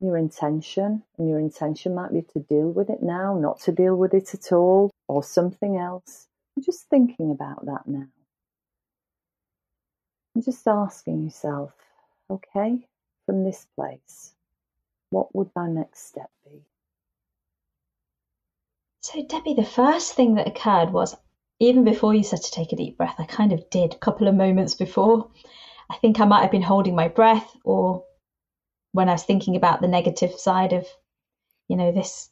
your 0.00 0.16
intention, 0.16 1.02
and 1.18 1.28
your 1.28 1.40
intention 1.40 1.94
might 1.94 2.12
be 2.12 2.22
to 2.22 2.38
deal 2.40 2.70
with 2.70 2.88
it 2.88 3.02
now, 3.02 3.36
not 3.36 3.60
to 3.60 3.72
deal 3.72 3.96
with 3.96 4.14
it 4.14 4.32
at 4.32 4.52
all, 4.52 4.90
or 5.08 5.24
something 5.24 5.76
else. 5.76 6.27
And 6.58 6.64
just 6.64 6.88
thinking 6.88 7.30
about 7.30 7.66
that 7.66 7.86
now. 7.86 8.08
And 10.34 10.44
just 10.44 10.66
asking 10.66 11.22
yourself, 11.22 11.70
okay, 12.28 12.84
from 13.26 13.44
this 13.44 13.64
place, 13.76 14.34
what 15.10 15.32
would 15.36 15.50
my 15.54 15.68
next 15.68 16.08
step 16.08 16.28
be? 16.44 16.64
So, 19.02 19.22
Debbie, 19.22 19.54
the 19.54 19.62
first 19.62 20.14
thing 20.14 20.34
that 20.34 20.48
occurred 20.48 20.90
was 20.90 21.14
even 21.60 21.84
before 21.84 22.12
you 22.12 22.24
said 22.24 22.42
to 22.42 22.50
take 22.50 22.72
a 22.72 22.76
deep 22.76 22.96
breath, 22.96 23.14
I 23.20 23.24
kind 23.26 23.52
of 23.52 23.70
did 23.70 23.94
a 23.94 23.98
couple 23.98 24.26
of 24.26 24.34
moments 24.34 24.74
before. 24.74 25.30
I 25.88 25.94
think 25.98 26.18
I 26.18 26.24
might 26.24 26.42
have 26.42 26.50
been 26.50 26.60
holding 26.60 26.96
my 26.96 27.06
breath 27.06 27.56
or 27.62 28.02
when 28.90 29.08
I 29.08 29.12
was 29.12 29.22
thinking 29.22 29.54
about 29.54 29.80
the 29.80 29.86
negative 29.86 30.32
side 30.32 30.72
of, 30.72 30.88
you 31.68 31.76
know, 31.76 31.92
this 31.92 32.30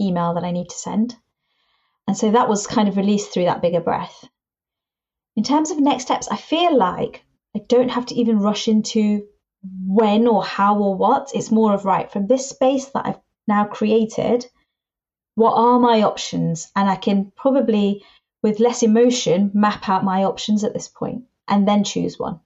email 0.00 0.34
that 0.34 0.42
I 0.42 0.50
need 0.50 0.70
to 0.70 0.76
send. 0.76 1.14
And 2.06 2.16
so 2.16 2.30
that 2.30 2.48
was 2.48 2.66
kind 2.66 2.88
of 2.88 2.96
released 2.96 3.32
through 3.32 3.44
that 3.44 3.62
bigger 3.62 3.80
breath. 3.80 4.28
In 5.36 5.44
terms 5.44 5.70
of 5.70 5.80
next 5.80 6.04
steps, 6.04 6.28
I 6.30 6.36
feel 6.36 6.76
like 6.76 7.24
I 7.56 7.60
don't 7.68 7.90
have 7.90 8.06
to 8.06 8.14
even 8.14 8.38
rush 8.40 8.68
into 8.68 9.26
when 9.86 10.26
or 10.26 10.44
how 10.44 10.78
or 10.78 10.94
what. 10.94 11.30
It's 11.34 11.50
more 11.50 11.72
of 11.72 11.84
right 11.84 12.10
from 12.10 12.26
this 12.26 12.48
space 12.48 12.86
that 12.86 13.06
I've 13.06 13.20
now 13.46 13.64
created, 13.64 14.46
what 15.34 15.54
are 15.54 15.78
my 15.78 16.02
options? 16.02 16.70
And 16.76 16.88
I 16.88 16.96
can 16.96 17.32
probably, 17.36 18.04
with 18.42 18.60
less 18.60 18.82
emotion, 18.82 19.50
map 19.54 19.88
out 19.88 20.04
my 20.04 20.24
options 20.24 20.64
at 20.64 20.74
this 20.74 20.88
point 20.88 21.24
and 21.48 21.66
then 21.66 21.84
choose 21.84 22.18
one. 22.18 22.40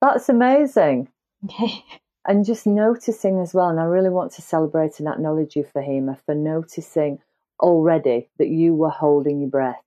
That's 0.00 0.28
amazing. 0.28 1.08
Okay. 1.44 1.84
And 2.24 2.44
just 2.44 2.66
noticing 2.66 3.40
as 3.40 3.52
well, 3.52 3.68
and 3.68 3.80
I 3.80 3.84
really 3.84 4.08
want 4.08 4.32
to 4.32 4.42
celebrate 4.42 5.00
and 5.00 5.08
acknowledge 5.08 5.56
you, 5.56 5.64
Fahima, 5.64 6.16
for 6.24 6.36
noticing 6.36 7.18
already 7.62 8.28
that 8.38 8.48
you 8.48 8.74
were 8.74 8.90
holding 8.90 9.40
your 9.40 9.50
breath, 9.50 9.82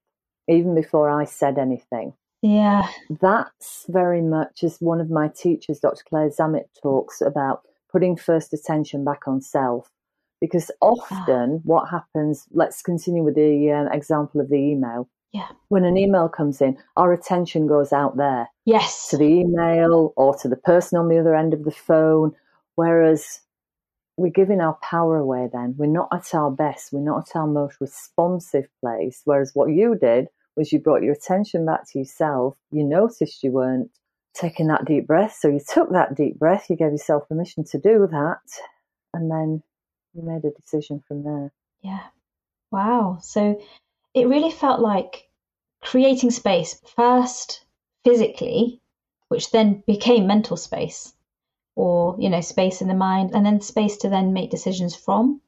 even 0.48 0.74
before 0.74 1.08
I 1.08 1.24
said 1.24 1.58
anything. 1.58 2.14
Yeah. 2.42 2.88
That's 3.20 3.86
very 3.88 4.22
much 4.22 4.62
as 4.62 4.78
one 4.80 5.00
of 5.00 5.10
my 5.10 5.28
teachers, 5.28 5.80
Dr. 5.80 6.02
Claire 6.08 6.30
Zammit, 6.30 6.66
talks 6.82 7.20
about 7.20 7.62
putting 7.90 8.16
first 8.16 8.52
attention 8.52 9.04
back 9.04 9.26
on 9.26 9.40
self. 9.40 9.90
Because 10.40 10.70
often 10.82 11.54
ah. 11.56 11.60
what 11.64 11.88
happens, 11.88 12.46
let's 12.52 12.82
continue 12.82 13.22
with 13.22 13.36
the 13.36 13.70
um, 13.72 13.92
example 13.92 14.40
of 14.40 14.50
the 14.50 14.56
email. 14.56 15.08
Yeah. 15.32 15.48
When 15.68 15.84
an 15.84 15.96
email 15.96 16.28
comes 16.28 16.60
in, 16.60 16.76
our 16.96 17.12
attention 17.12 17.66
goes 17.66 17.92
out 17.92 18.16
there. 18.16 18.48
Yes. 18.64 19.08
To 19.08 19.16
the 19.16 19.24
email 19.24 20.12
or 20.16 20.36
to 20.36 20.48
the 20.48 20.56
person 20.56 20.98
on 20.98 21.08
the 21.08 21.18
other 21.18 21.34
end 21.34 21.54
of 21.54 21.64
the 21.64 21.70
phone. 21.70 22.32
Whereas 22.74 23.40
we're 24.16 24.30
giving 24.30 24.60
our 24.60 24.78
power 24.82 25.16
away 25.16 25.48
then. 25.52 25.74
We're 25.76 25.86
not 25.86 26.08
at 26.12 26.34
our 26.34 26.50
best. 26.50 26.92
We're 26.92 27.00
not 27.00 27.28
at 27.28 27.36
our 27.36 27.46
most 27.46 27.80
responsive 27.80 28.66
place. 28.80 29.20
Whereas 29.24 29.52
what 29.54 29.70
you 29.70 29.94
did 29.94 30.28
was 30.56 30.72
you 30.72 30.78
brought 30.78 31.02
your 31.02 31.12
attention 31.12 31.66
back 31.66 31.86
to 31.90 31.98
yourself. 31.98 32.56
You 32.70 32.84
noticed 32.84 33.42
you 33.42 33.52
weren't 33.52 33.90
taking 34.34 34.68
that 34.68 34.86
deep 34.86 35.06
breath. 35.06 35.36
So 35.38 35.48
you 35.48 35.60
took 35.60 35.90
that 35.92 36.14
deep 36.14 36.38
breath, 36.38 36.66
you 36.70 36.76
gave 36.76 36.92
yourself 36.92 37.28
permission 37.28 37.64
to 37.64 37.78
do 37.78 38.06
that, 38.10 38.40
and 39.12 39.30
then 39.30 39.62
you 40.14 40.22
made 40.22 40.44
a 40.44 40.50
decision 40.50 41.02
from 41.06 41.22
there. 41.22 41.52
Yeah. 41.82 42.04
Wow. 42.70 43.18
So 43.20 43.60
it 44.14 44.28
really 44.28 44.50
felt 44.50 44.80
like 44.80 45.28
creating 45.82 46.30
space 46.30 46.80
first 46.96 47.64
physically, 48.04 48.80
which 49.28 49.50
then 49.50 49.82
became 49.86 50.26
mental 50.26 50.56
space 50.56 51.12
or, 51.76 52.16
you 52.18 52.28
know, 52.28 52.40
space 52.40 52.80
in 52.80 52.88
the 52.88 52.94
mind, 52.94 53.30
and 53.32 53.46
then 53.46 53.60
space 53.60 53.96
to 53.98 54.08
then 54.08 54.32
make 54.32 54.50
decisions 54.50 54.96
from 54.96 55.40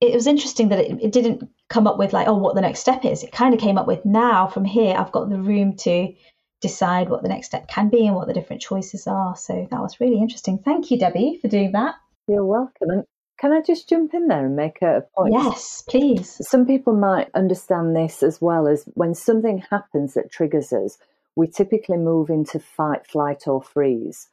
it 0.00 0.14
was 0.14 0.26
interesting 0.26 0.68
that 0.68 0.78
it, 0.78 0.98
it 1.02 1.12
didn't 1.12 1.48
come 1.68 1.86
up 1.86 1.98
with 1.98 2.12
like, 2.12 2.28
oh, 2.28 2.36
what 2.36 2.54
the 2.54 2.60
next 2.60 2.80
step 2.80 3.04
is. 3.04 3.22
It 3.22 3.32
kind 3.32 3.52
of 3.52 3.60
came 3.60 3.78
up 3.78 3.86
with 3.86 4.04
now 4.04 4.46
from 4.46 4.64
here, 4.64 4.94
I've 4.96 5.12
got 5.12 5.28
the 5.28 5.40
room 5.40 5.76
to 5.78 6.14
decide 6.60 7.08
what 7.08 7.22
the 7.22 7.28
next 7.28 7.48
step 7.48 7.68
can 7.68 7.88
be 7.88 8.06
and 8.06 8.14
what 8.14 8.26
the 8.26 8.34
different 8.34 8.62
choices 8.62 9.06
are. 9.06 9.36
So 9.36 9.66
that 9.70 9.80
was 9.80 10.00
really 10.00 10.20
interesting. 10.20 10.58
Thank 10.58 10.90
you, 10.90 10.98
Debbie, 10.98 11.38
for 11.40 11.48
doing 11.48 11.72
that. 11.72 11.96
You're 12.28 12.44
welcome. 12.44 12.90
And 12.90 13.04
can 13.40 13.52
I 13.52 13.60
just 13.60 13.88
jump 13.88 14.14
in 14.14 14.28
there 14.28 14.46
and 14.46 14.56
make 14.56 14.82
a 14.82 15.04
point? 15.16 15.32
Yes, 15.32 15.82
please. 15.88 16.40
Some 16.48 16.66
people 16.66 16.94
might 16.94 17.30
understand 17.34 17.96
this 17.96 18.22
as 18.22 18.40
well 18.40 18.68
as 18.68 18.84
when 18.94 19.14
something 19.14 19.64
happens 19.70 20.14
that 20.14 20.30
triggers 20.30 20.72
us, 20.72 20.98
we 21.36 21.46
typically 21.46 21.96
move 21.96 22.30
into 22.30 22.58
fight, 22.58 23.06
flight, 23.06 23.46
or 23.46 23.62
freeze. 23.62 24.28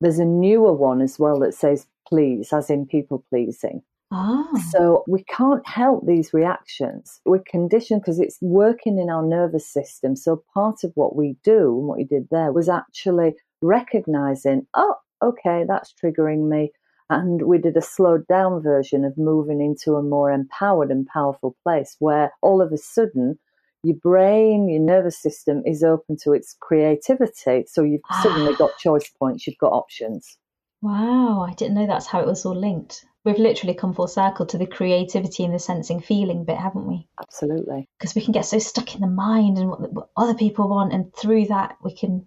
There's 0.00 0.18
a 0.18 0.24
newer 0.24 0.72
one 0.72 1.00
as 1.00 1.18
well 1.18 1.38
that 1.40 1.54
says 1.54 1.86
please, 2.08 2.52
as 2.52 2.70
in 2.70 2.86
people 2.86 3.24
pleasing. 3.28 3.82
Ah. 4.12 4.48
So 4.70 5.02
we 5.08 5.24
can't 5.24 5.66
help 5.66 6.06
these 6.06 6.32
reactions. 6.32 7.20
We're 7.24 7.42
conditioned 7.50 8.02
because 8.02 8.20
it's 8.20 8.38
working 8.40 8.98
in 8.98 9.10
our 9.10 9.22
nervous 9.22 9.66
system. 9.66 10.14
So 10.14 10.44
part 10.54 10.84
of 10.84 10.92
what 10.94 11.16
we 11.16 11.36
do, 11.42 11.78
and 11.78 11.88
what 11.88 11.98
you 11.98 12.06
did 12.06 12.28
there, 12.30 12.52
was 12.52 12.68
actually 12.68 13.34
recognizing, 13.62 14.66
oh, 14.74 14.94
okay, 15.22 15.64
that's 15.66 15.92
triggering 15.92 16.48
me. 16.48 16.70
And 17.10 17.42
we 17.42 17.58
did 17.58 17.76
a 17.76 17.82
slowed 17.82 18.26
down 18.26 18.62
version 18.62 19.04
of 19.04 19.16
moving 19.16 19.60
into 19.60 19.94
a 19.94 20.02
more 20.02 20.30
empowered 20.30 20.90
and 20.90 21.06
powerful 21.06 21.56
place 21.62 21.96
where 21.98 22.32
all 22.42 22.60
of 22.60 22.72
a 22.72 22.78
sudden 22.78 23.38
your 23.86 23.96
brain, 24.02 24.68
your 24.68 24.80
nervous 24.80 25.20
system 25.20 25.62
is 25.64 25.82
open 25.82 26.16
to 26.24 26.32
its 26.32 26.56
creativity. 26.60 27.64
So 27.68 27.82
you've 27.82 28.00
ah. 28.10 28.20
suddenly 28.22 28.54
got 28.54 28.76
choice 28.78 29.08
points, 29.18 29.46
you've 29.46 29.58
got 29.58 29.72
options. 29.72 30.38
Wow, 30.82 31.46
I 31.48 31.54
didn't 31.54 31.74
know 31.74 31.86
that's 31.86 32.06
how 32.06 32.20
it 32.20 32.26
was 32.26 32.44
all 32.44 32.54
linked 32.54 33.04
we've 33.26 33.38
literally 33.38 33.74
come 33.74 33.92
full 33.92 34.06
circle 34.06 34.46
to 34.46 34.56
the 34.56 34.66
creativity 34.66 35.44
and 35.44 35.52
the 35.52 35.58
sensing 35.58 36.00
feeling 36.00 36.44
bit, 36.44 36.56
haven't 36.56 36.86
we? 36.86 37.08
Absolutely. 37.20 37.88
Because 37.98 38.14
we 38.14 38.22
can 38.22 38.32
get 38.32 38.46
so 38.46 38.60
stuck 38.60 38.94
in 38.94 39.00
the 39.00 39.08
mind 39.08 39.58
and 39.58 39.68
what, 39.68 39.92
what, 39.92 40.08
other 40.16 40.34
people 40.34 40.68
want, 40.68 40.92
and 40.92 41.12
through 41.14 41.46
that 41.46 41.76
we 41.82 41.94
can 41.94 42.26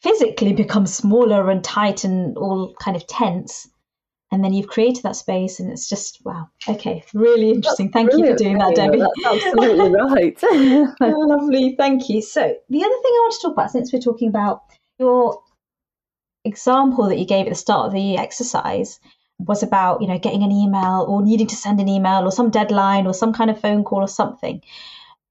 physically 0.00 0.52
become 0.52 0.86
smaller 0.86 1.50
and 1.50 1.64
tight 1.64 2.04
and 2.04 2.38
all 2.38 2.74
kind 2.80 2.96
of 2.96 3.06
tense. 3.08 3.68
And 4.30 4.44
then 4.44 4.52
you've 4.52 4.68
created 4.68 5.02
that 5.02 5.16
space 5.16 5.60
and 5.60 5.70
it's 5.70 5.88
just 5.88 6.20
wow. 6.24 6.48
Okay 6.68 7.04
really 7.14 7.50
interesting. 7.50 7.90
Thank 7.90 8.12
you 8.12 8.26
for 8.26 8.36
doing 8.36 8.58
that 8.58 8.74
debbie. 8.74 8.98
that's 8.98 9.44
absolutely 9.46 9.90
right. 9.90 10.42
Lovely 11.00 11.74
thank 11.76 12.08
you. 12.08 12.22
So 12.22 12.40
the 12.40 12.84
other 12.84 12.94
thing 13.02 13.12
i 13.14 13.20
want 13.22 13.34
to 13.34 13.40
talk 13.40 13.52
about 13.52 13.70
since 13.70 13.92
we're 13.92 14.00
talking 14.00 14.28
about 14.28 14.62
your 14.98 15.42
example 16.44 17.08
that 17.08 17.18
you 17.18 17.26
gave 17.26 17.46
at 17.46 17.50
the 17.50 17.54
start 17.54 17.86
of 17.86 17.92
the 17.92 18.16
exercise 18.16 19.00
was 19.38 19.62
about 19.62 20.00
you 20.02 20.08
know 20.08 20.18
getting 20.18 20.42
an 20.42 20.52
email 20.52 21.06
or 21.08 21.22
needing 21.22 21.46
to 21.46 21.56
send 21.56 21.80
an 21.80 21.88
email 21.88 22.24
or 22.24 22.32
some 22.32 22.50
deadline 22.50 23.06
or 23.06 23.14
some 23.14 23.32
kind 23.32 23.50
of 23.50 23.60
phone 23.60 23.84
call 23.84 24.00
or 24.00 24.08
something. 24.08 24.62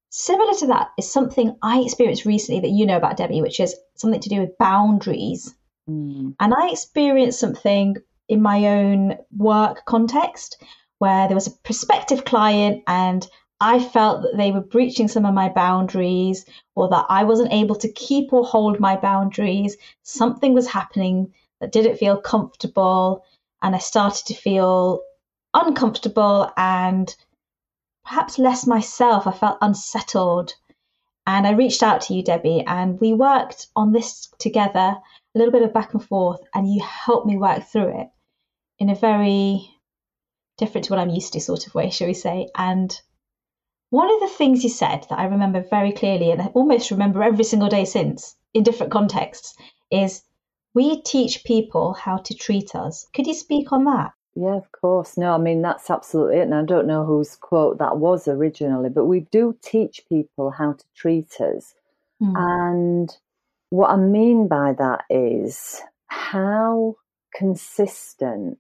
Similar 0.10 0.54
to 0.60 0.68
that 0.68 0.90
is 0.98 1.12
something 1.12 1.56
i 1.62 1.80
experienced 1.82 2.26
recently 2.26 2.62
that 2.62 2.74
you 2.74 2.86
know 2.86 2.98
about 2.98 3.18
debbie 3.18 3.42
which 3.42 3.60
is 3.60 3.76
something 3.96 4.22
to 4.22 4.30
do 4.30 4.42
with 4.42 4.58
boundaries. 4.58 5.54
Mm. 5.90 6.36
and 6.42 6.54
i 6.54 6.70
experienced 6.70 7.40
something 7.40 7.96
in 8.28 8.42
my 8.42 8.66
own 8.68 9.18
work 9.36 9.86
context 9.86 10.62
where 11.00 11.28
there 11.28 11.36
was 11.36 11.48
a 11.48 11.58
prospective 11.64 12.26
client 12.26 12.84
and 12.88 13.28
I 13.60 13.80
felt 13.80 14.22
that 14.22 14.38
they 14.38 14.52
were 14.52 14.62
breaching 14.62 15.08
some 15.08 15.26
of 15.26 15.34
my 15.34 15.50
boundaries 15.50 16.46
or 16.76 16.90
that 16.90 17.06
I 17.10 17.24
wasn't 17.24 17.54
able 17.54 17.76
to 17.78 17.92
keep 17.92 18.32
or 18.32 18.46
hold 18.46 18.80
my 18.80 18.98
boundaries. 18.98 19.78
Something 20.04 20.54
was 20.54 20.68
happening 20.68 21.34
that 21.60 21.72
didn't 21.72 21.98
feel 21.98 22.18
comfortable, 22.18 23.24
and 23.64 23.76
I 23.76 23.80
started 23.80 24.28
to 24.28 24.36
feel 24.36 25.02
uncomfortable 25.56 26.52
and 26.56 27.16
perhaps 28.06 28.38
less 28.38 28.68
myself. 28.68 29.26
I 29.26 29.32
felt 29.32 29.58
unsettled. 29.62 30.54
And 31.26 31.48
I 31.48 31.52
reached 31.52 31.82
out 31.82 32.02
to 32.02 32.14
you, 32.14 32.24
Debbie, 32.24 32.64
and 32.66 33.00
we 33.00 33.14
worked 33.14 33.68
on 33.76 33.92
this 33.92 34.28
together, 34.38 34.98
a 34.98 35.38
little 35.38 35.52
bit 35.52 35.64
of 35.64 35.74
back 35.74 35.94
and 35.94 36.04
forth, 36.04 36.42
and 36.54 36.72
you 36.72 36.82
helped 36.82 37.26
me 37.26 37.38
work 37.38 37.64
through 37.64 38.02
it 38.02 38.08
in 38.80 38.90
a 38.90 38.96
very 38.96 39.70
different 40.58 40.86
to 40.86 40.94
what 40.94 41.00
I'm 41.00 41.10
used 41.10 41.34
to 41.34 41.42
sort 41.42 41.68
of 41.68 41.76
way, 41.76 41.90
shall 41.90 42.08
we 42.08 42.14
say. 42.14 42.50
And 42.56 43.00
one 43.90 44.12
of 44.14 44.20
the 44.20 44.36
things 44.36 44.64
you 44.64 44.70
said 44.70 45.06
that 45.10 45.20
I 45.20 45.26
remember 45.26 45.62
very 45.62 45.92
clearly 45.92 46.32
and 46.32 46.42
I 46.42 46.48
almost 46.48 46.92
remember 46.92 47.24
every 47.24 47.44
single 47.44 47.70
day 47.70 47.86
since 47.86 48.36
in 48.54 48.64
different 48.64 48.92
contexts 48.92 49.56
is 49.92 50.24
we 50.74 51.02
teach 51.02 51.44
people 51.44 51.94
how 51.94 52.18
to 52.18 52.34
treat 52.34 52.76
us. 52.76 53.08
Could 53.14 53.28
you 53.28 53.34
speak 53.34 53.72
on 53.72 53.86
that? 53.86 54.12
Yeah, 54.36 54.58
of 54.58 54.72
course. 54.72 55.18
No, 55.18 55.34
I 55.34 55.38
mean, 55.38 55.64
that's 55.64 55.90
absolutely 55.90 56.38
it. 56.38 56.44
And 56.44 56.54
I 56.54 56.64
don't 56.64 56.86
know 56.86 57.06
whose 57.06 57.36
quote 57.36 57.80
that 57.80 57.98
was 57.98 58.28
originally, 58.28 58.90
but 58.90 59.06
we 59.06 59.22
do 59.32 59.56
teach 59.64 60.04
people 60.08 60.52
how 60.52 60.74
to 60.74 60.86
treat 60.96 61.42
us. 61.42 61.74
Mm. 62.22 62.34
And 62.36 63.18
what 63.70 63.90
I 63.90 63.96
mean 63.96 64.48
by 64.48 64.74
that 64.74 65.06
is 65.10 65.82
how 66.08 66.98
consistent 67.34 68.60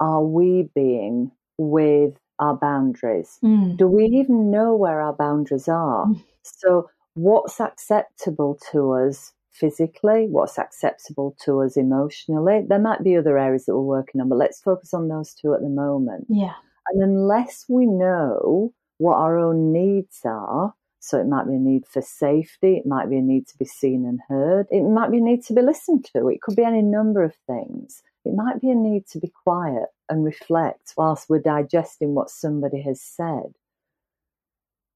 are 0.00 0.22
we 0.22 0.68
being 0.74 1.30
with 1.56 2.14
our 2.38 2.56
boundaries? 2.56 3.38
Mm. 3.42 3.76
Do 3.76 3.86
we 3.88 4.04
even 4.04 4.50
know 4.50 4.74
where 4.76 5.00
our 5.00 5.12
boundaries 5.12 5.68
are? 5.68 6.06
Mm. 6.06 6.22
So, 6.42 6.90
what's 7.14 7.60
acceptable 7.60 8.58
to 8.70 8.92
us 8.92 9.32
physically? 9.50 10.26
What's 10.30 10.58
acceptable 10.58 11.36
to 11.44 11.62
us 11.62 11.76
emotionally? 11.76 12.64
There 12.66 12.78
might 12.78 13.02
be 13.02 13.16
other 13.16 13.38
areas 13.38 13.66
that 13.66 13.74
we're 13.74 13.82
working 13.82 14.20
on, 14.20 14.28
but 14.28 14.38
let's 14.38 14.60
focus 14.60 14.94
on 14.94 15.08
those 15.08 15.34
two 15.34 15.54
at 15.54 15.60
the 15.60 15.68
moment. 15.68 16.26
Yeah. 16.28 16.54
And 16.88 17.02
unless 17.02 17.64
we 17.68 17.86
know 17.86 18.72
what 18.98 19.16
our 19.16 19.38
own 19.38 19.72
needs 19.72 20.20
are, 20.24 20.74
so 21.00 21.18
it 21.18 21.26
might 21.26 21.46
be 21.46 21.54
a 21.54 21.58
need 21.58 21.86
for 21.86 22.02
safety, 22.02 22.76
it 22.76 22.86
might 22.86 23.08
be 23.08 23.18
a 23.18 23.22
need 23.22 23.46
to 23.48 23.58
be 23.58 23.64
seen 23.64 24.04
and 24.04 24.20
heard, 24.28 24.66
it 24.70 24.82
might 24.82 25.10
be 25.10 25.18
a 25.18 25.22
need 25.22 25.44
to 25.44 25.54
be 25.54 25.62
listened 25.62 26.04
to, 26.12 26.28
it 26.28 26.40
could 26.40 26.56
be 26.56 26.64
any 26.64 26.82
number 26.82 27.22
of 27.22 27.34
things. 27.46 28.02
It 28.28 28.34
might 28.34 28.60
be 28.60 28.70
a 28.70 28.74
need 28.74 29.06
to 29.08 29.18
be 29.18 29.32
quiet 29.42 29.86
and 30.10 30.22
reflect 30.22 30.92
whilst 30.98 31.30
we're 31.30 31.38
digesting 31.38 32.14
what 32.14 32.28
somebody 32.28 32.82
has 32.82 33.00
said. 33.00 33.54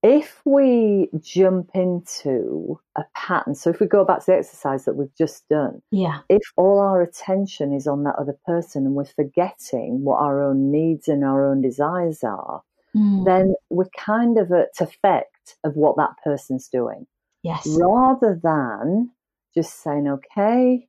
If 0.02 0.42
we 0.44 1.08
jump 1.20 1.70
into 1.74 2.78
a 2.96 3.04
pattern, 3.14 3.54
so 3.54 3.70
if 3.70 3.80
we 3.80 3.86
go 3.86 4.04
back 4.04 4.18
to 4.20 4.26
the 4.26 4.36
exercise 4.36 4.84
that 4.84 4.96
we've 4.96 5.14
just 5.16 5.48
done, 5.48 5.80
yeah. 5.90 6.18
if 6.28 6.42
all 6.56 6.80
our 6.80 7.00
attention 7.00 7.72
is 7.72 7.86
on 7.86 8.02
that 8.04 8.16
other 8.16 8.36
person 8.44 8.84
and 8.84 8.94
we're 8.94 9.04
forgetting 9.04 10.04
what 10.04 10.20
our 10.20 10.42
own 10.42 10.70
needs 10.70 11.08
and 11.08 11.24
our 11.24 11.48
own 11.48 11.62
desires 11.62 12.22
are, 12.22 12.62
mm. 12.94 13.24
then 13.24 13.54
we're 13.70 13.88
kind 13.96 14.38
of 14.38 14.52
at 14.52 14.78
effect 14.80 15.56
of 15.64 15.76
what 15.76 15.96
that 15.96 16.16
person's 16.22 16.68
doing. 16.68 17.06
Yes. 17.42 17.66
Rather 17.80 18.38
than 18.42 19.10
just 19.54 19.82
saying, 19.82 20.08
okay, 20.08 20.88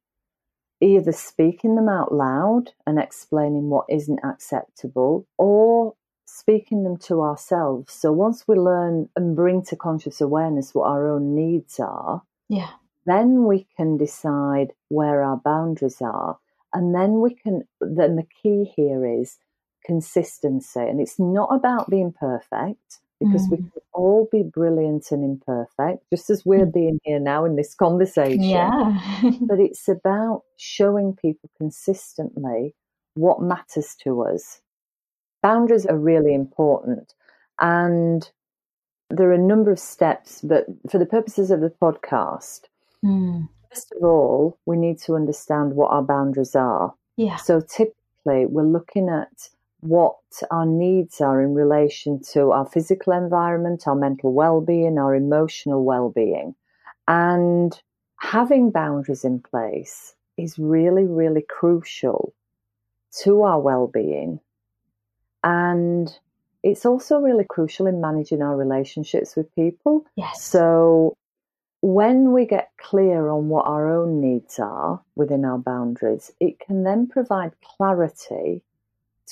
either 0.82 1.12
speaking 1.12 1.76
them 1.76 1.90
out 1.90 2.14
loud 2.14 2.72
and 2.86 3.00
explaining 3.00 3.70
what 3.70 3.86
isn't 3.90 4.20
acceptable 4.24 5.26
or 5.38 5.94
speaking 6.26 6.84
them 6.84 6.98
to 6.98 7.22
ourselves. 7.22 7.94
So 7.94 8.12
once 8.12 8.48
we 8.48 8.56
learn 8.56 9.10
and 9.16 9.36
bring 9.36 9.64
to 9.66 9.76
conscious 9.76 10.20
awareness 10.20 10.74
what 10.74 10.90
our 10.90 11.08
own 11.08 11.36
needs 11.36 11.80
are, 11.80 12.24
yeah. 12.50 12.72
then 13.06 13.46
we 13.46 13.68
can 13.78 13.98
decide 13.98 14.74
where 14.90 15.24
our 15.24 15.38
boundaries 15.38 16.02
are. 16.02 16.40
And 16.74 16.96
then 16.96 17.22
we 17.22 17.36
can, 17.36 17.64
then 17.80 18.16
the 18.16 18.28
key 18.42 18.74
here 18.76 19.06
is 19.06 19.38
consistency. 19.86 20.80
And 20.80 21.00
it's 21.00 21.20
not 21.20 21.54
about 21.54 21.90
being 21.90 22.12
perfect 22.12 23.00
because 23.24 23.48
mm. 23.48 23.52
we 23.52 23.58
can 23.58 23.72
all 23.94 24.28
be 24.32 24.44
brilliant 24.44 25.12
and 25.12 25.24
imperfect, 25.24 26.04
just 26.10 26.30
as 26.30 26.46
we're 26.46 26.66
mm. 26.66 26.74
being 26.74 27.00
here 27.04 27.20
now 27.20 27.46
in 27.46 27.56
this 27.56 27.74
conversation. 27.74 28.44
Yeah. 28.44 29.00
but 29.42 29.60
it's 29.60 29.88
about 29.88 30.44
showing 30.58 31.16
people 31.16 31.50
consistently 31.58 32.74
what 33.16 33.42
matters 33.42 33.96
to 34.04 34.24
us. 34.24 34.62
Boundaries 35.42 35.86
are 35.86 35.98
really 35.98 36.34
important. 36.34 37.14
And 37.60 38.30
there 39.10 39.30
are 39.30 39.34
a 39.34 39.38
number 39.38 39.72
of 39.72 39.80
steps, 39.80 40.42
but 40.42 40.66
for 40.90 40.98
the 40.98 41.06
purposes 41.06 41.52
of 41.52 41.62
the 41.62 41.74
podcast, 41.82 42.62
mm. 43.06 43.48
first 43.70 43.94
of 43.96 44.04
all, 44.04 44.58
we 44.66 44.76
need 44.78 45.00
to 45.00 45.16
understand 45.16 45.76
what 45.76 45.92
our 45.92 46.02
boundaries 46.02 46.56
are. 46.56 46.94
Yeah. 47.18 47.36
So 47.38 47.62
typically, 47.62 48.46
we're 48.48 48.64
looking 48.64 49.10
at 49.10 49.50
what 49.84 50.18
our 50.50 50.66
needs 50.66 51.20
are 51.20 51.42
in 51.42 51.54
relation 51.54 52.22
to 52.32 52.52
our 52.52 52.66
physical 52.66 53.14
environment, 53.14 53.88
our 53.88 53.96
mental 53.96 54.34
well-being, 54.34 54.98
our 54.98 55.14
emotional 55.14 55.84
well-being. 55.84 56.56
And 57.08 57.80
having 58.20 58.72
boundaries 58.72 59.26
in 59.26 59.42
place 59.42 60.16
is 60.38 60.58
really, 60.58 61.06
really 61.06 61.46
crucial 61.48 62.34
to 63.24 63.44
our 63.44 63.60
well-being. 63.60 64.40
And 65.44 66.18
it's 66.64 66.86
also 66.86 67.20
really 67.20 67.44
crucial 67.44 67.86
in 67.86 68.00
managing 68.00 68.42
our 68.42 68.56
relationships 68.56 69.36
with 69.36 69.54
people. 69.54 70.06
Yes. 70.16 70.42
So 70.42 71.18
when 71.82 72.32
we 72.32 72.46
get 72.46 72.72
clear 72.80 73.28
on 73.30 73.50
what 73.50 73.66
our 73.66 73.94
own 73.94 74.22
needs 74.22 74.58
are 74.60 75.02
within 75.18 75.44
our 75.44 75.58
boundaries, 75.58 76.32
it 76.40 76.58
can 76.60 76.84
then 76.84 77.08
provide 77.08 77.52
clarity 77.62 78.62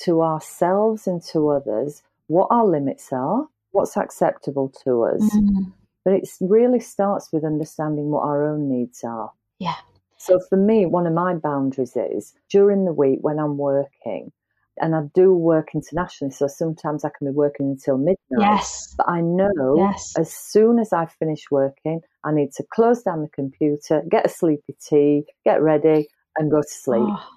to 0.04 0.22
ourselves 0.22 1.06
and 1.06 1.22
to 1.32 1.48
others 1.48 2.02
what 2.26 2.48
our 2.50 2.66
limits 2.66 3.12
are, 3.12 3.46
what's 3.72 3.96
acceptable 3.96 4.72
to 4.84 5.02
us. 5.04 5.22
Mm-hmm. 5.34 5.70
But 6.04 6.14
it 6.14 6.28
really 6.40 6.80
starts 6.80 7.32
with 7.32 7.44
understanding 7.44 8.10
what 8.10 8.24
our 8.24 8.48
own 8.48 8.68
needs 8.68 9.04
are. 9.04 9.32
Yeah. 9.58 9.76
So 10.16 10.40
for 10.48 10.56
me, 10.56 10.86
one 10.86 11.06
of 11.06 11.12
my 11.12 11.34
boundaries 11.34 11.96
is 11.96 12.34
during 12.48 12.84
the 12.84 12.92
week 12.92 13.18
when 13.22 13.38
I'm 13.38 13.56
working, 13.56 14.32
and 14.80 14.94
I 14.94 15.02
do 15.14 15.34
work 15.34 15.70
internationally, 15.74 16.32
so 16.32 16.46
sometimes 16.46 17.04
I 17.04 17.10
can 17.16 17.26
be 17.26 17.34
working 17.34 17.66
until 17.66 17.98
midnight. 17.98 18.16
Yes. 18.38 18.94
But 18.96 19.08
I 19.08 19.20
know 19.20 19.76
yes. 19.76 20.14
as 20.16 20.32
soon 20.32 20.78
as 20.78 20.92
I 20.92 21.06
finish 21.06 21.50
working, 21.50 22.00
I 22.24 22.32
need 22.32 22.52
to 22.52 22.64
close 22.72 23.02
down 23.02 23.22
the 23.22 23.28
computer, 23.28 24.02
get 24.08 24.26
a 24.26 24.28
sleepy 24.28 24.74
tea, 24.80 25.24
get 25.44 25.60
ready, 25.60 26.08
and 26.36 26.50
go 26.50 26.62
to 26.62 26.68
sleep. 26.68 27.02
Oh. 27.02 27.28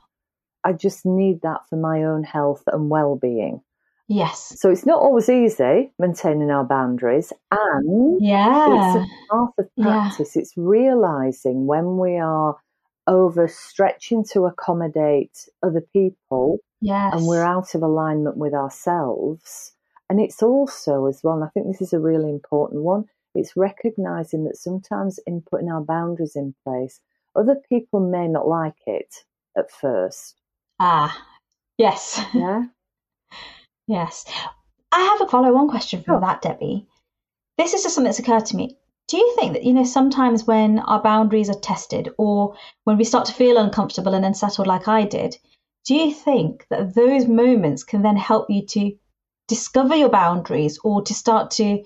I 0.66 0.74
just 0.74 1.06
need 1.06 1.42
that 1.44 1.62
for 1.70 1.78
my 1.78 2.04
own 2.04 2.24
health 2.24 2.64
and 2.68 2.90
well 2.90 3.16
being. 3.16 3.62
Yes. 4.08 4.54
So 4.60 4.70
it's 4.70 4.86
not 4.86 5.00
always 5.00 5.30
easy 5.30 5.92
maintaining 5.98 6.52
our 6.52 6.64
boundaries. 6.64 7.32
And 7.52 8.22
yeah. 8.22 8.98
it's 8.98 9.06
a 9.06 9.08
path 9.32 9.50
of 9.58 9.76
practice. 9.82 10.36
Yeah. 10.36 10.42
It's 10.42 10.54
realizing 10.58 11.66
when 11.66 11.98
we 11.98 12.18
are 12.18 12.58
overstretching 13.08 14.30
to 14.32 14.46
accommodate 14.46 15.48
other 15.64 15.82
people 15.94 16.58
yes. 16.82 17.14
and 17.16 17.26
we're 17.26 17.44
out 17.44 17.74
of 17.76 17.82
alignment 17.82 18.38
with 18.38 18.54
ourselves. 18.54 19.74
And 20.10 20.20
it's 20.20 20.44
also, 20.44 21.08
as 21.08 21.22
well, 21.24 21.36
and 21.36 21.44
I 21.44 21.48
think 21.48 21.68
this 21.68 21.82
is 21.82 21.94
a 21.94 22.00
really 22.00 22.30
important 22.30 22.84
one, 22.84 23.06
it's 23.34 23.58
recognizing 23.58 24.46
that 24.46 24.58
sometimes 24.58 25.20
in 25.26 25.42
putting 25.42 25.70
our 25.70 25.82
boundaries 25.82 26.36
in 26.36 26.54
place, 26.64 27.00
other 27.36 27.56
people 27.70 28.00
may 28.00 28.28
not 28.28 28.48
like 28.48 28.78
it 28.86 29.24
at 29.58 29.72
first. 29.72 30.42
Ah, 30.80 31.28
yes. 31.78 32.22
Yeah. 32.34 32.66
yes. 33.88 34.26
I 34.92 35.00
have 35.00 35.22
a 35.22 35.30
follow 35.30 35.56
on 35.58 35.70
question 35.70 36.04
from 36.04 36.22
that, 36.22 36.42
Debbie. 36.42 36.88
This 37.58 37.74
is 37.74 37.84
just 37.84 37.96
something 37.96 38.10
that's 38.10 38.20
occurred 38.20 38.46
to 38.48 38.58
me. 38.58 38.78
Do 39.08 39.18
you 39.18 39.36
think 39.38 39.54
that, 39.54 39.64
you 39.64 39.74
know, 39.74 39.84
sometimes 39.84 40.48
when 40.48 40.80
our 40.80 41.02
boundaries 41.02 41.50
are 41.50 41.60
tested 41.60 42.10
or 42.18 42.56
when 42.86 42.98
we 42.98 43.04
start 43.04 43.26
to 43.28 43.34
feel 43.34 43.58
uncomfortable 43.58 44.14
and 44.16 44.26
unsettled, 44.26 44.68
like 44.68 44.88
I 44.88 45.06
did, 45.06 45.38
do 45.86 45.96
you 45.96 46.12
think 46.14 46.66
that 46.70 46.96
those 46.96 47.28
moments 47.28 47.84
can 47.84 48.02
then 48.02 48.18
help 48.18 48.50
you 48.50 48.66
to 48.68 48.98
discover 49.48 49.96
your 49.96 50.10
boundaries 50.10 50.80
or 50.84 51.04
to 51.04 51.14
start 51.14 51.52
to 51.52 51.84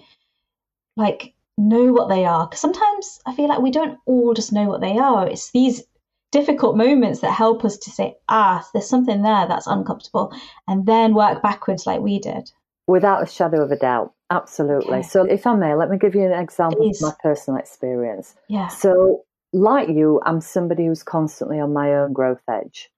like 0.95 1.33
know 1.57 1.91
what 1.91 2.09
they 2.09 2.25
are? 2.25 2.47
Because 2.47 2.61
sometimes 2.61 3.19
I 3.25 3.35
feel 3.35 3.49
like 3.49 3.59
we 3.59 3.71
don't 3.71 3.99
all 4.05 4.33
just 4.33 4.53
know 4.53 4.65
what 4.65 4.81
they 4.81 4.97
are. 4.97 5.27
It's 5.27 5.51
these 5.51 5.83
difficult 6.31 6.77
moments 6.77 7.21
that 7.21 7.31
help 7.31 7.65
us 7.65 7.77
to 7.77 7.89
say, 7.89 8.15
ah, 8.27 8.67
there's 8.73 8.89
something 8.89 9.21
there 9.21 9.47
that's 9.47 9.67
uncomfortable, 9.67 10.33
and 10.67 10.85
then 10.85 11.13
work 11.13 11.41
backwards 11.41 11.85
like 11.85 12.01
we 12.01 12.19
did. 12.19 12.51
Without 12.87 13.23
a 13.23 13.27
shadow 13.27 13.63
of 13.63 13.71
a 13.71 13.77
doubt. 13.77 14.13
Absolutely. 14.31 14.99
Okay. 14.99 15.07
So, 15.07 15.23
if 15.25 15.47
I 15.47 15.55
may, 15.55 15.75
let 15.75 15.89
me 15.89 15.97
give 15.97 16.15
you 16.15 16.23
an 16.23 16.39
example 16.39 16.81
Please. 16.81 17.01
of 17.01 17.09
my 17.09 17.15
personal 17.21 17.59
experience. 17.59 18.35
Yeah. 18.47 18.67
So, 18.67 19.23
like 19.53 19.89
you, 19.89 20.21
I'm 20.25 20.41
somebody 20.41 20.85
who's 20.85 21.03
constantly 21.03 21.59
on 21.59 21.73
my 21.73 21.93
own 21.93 22.13
growth 22.13 22.41
edge. 22.49 22.89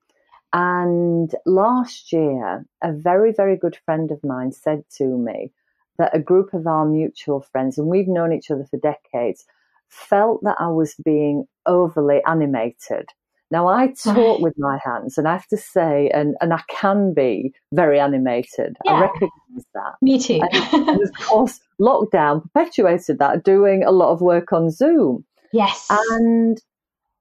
And 0.53 1.33
last 1.45 2.11
year, 2.11 2.65
a 2.83 2.91
very, 2.91 3.31
very 3.31 3.55
good 3.55 3.77
friend 3.85 4.11
of 4.11 4.21
mine 4.23 4.51
said 4.51 4.83
to 4.97 5.05
me 5.05 5.53
that 5.97 6.15
a 6.15 6.19
group 6.19 6.53
of 6.53 6.67
our 6.67 6.85
mutual 6.85 7.41
friends, 7.41 7.77
and 7.77 7.87
we've 7.87 8.07
known 8.07 8.33
each 8.33 8.51
other 8.51 8.65
for 8.65 8.77
decades, 8.77 9.45
felt 9.87 10.41
that 10.43 10.57
I 10.59 10.67
was 10.67 10.95
being 11.05 11.47
overly 11.65 12.21
animated. 12.25 13.09
Now, 13.51 13.67
I 13.67 13.93
talk 14.03 14.39
with 14.39 14.57
my 14.57 14.79
hands, 14.83 15.17
and 15.17 15.27
I 15.27 15.33
have 15.33 15.47
to 15.47 15.57
say, 15.57 16.09
and, 16.13 16.35
and 16.41 16.53
I 16.53 16.61
can 16.69 17.13
be 17.13 17.53
very 17.73 17.99
animated. 17.99 18.77
Yeah. 18.85 18.93
I 18.93 19.01
recognize 19.01 19.65
that. 19.73 19.93
Me 20.01 20.19
too. 20.19 20.39
and, 20.41 20.73
and 20.89 21.01
of 21.01 21.11
course, 21.27 21.59
lockdown 21.79 22.41
perpetuated 22.43 23.19
that, 23.19 23.43
doing 23.43 23.83
a 23.83 23.91
lot 23.91 24.11
of 24.11 24.21
work 24.21 24.53
on 24.53 24.69
Zoom. 24.71 25.25
Yes. 25.53 25.87
And 25.89 26.61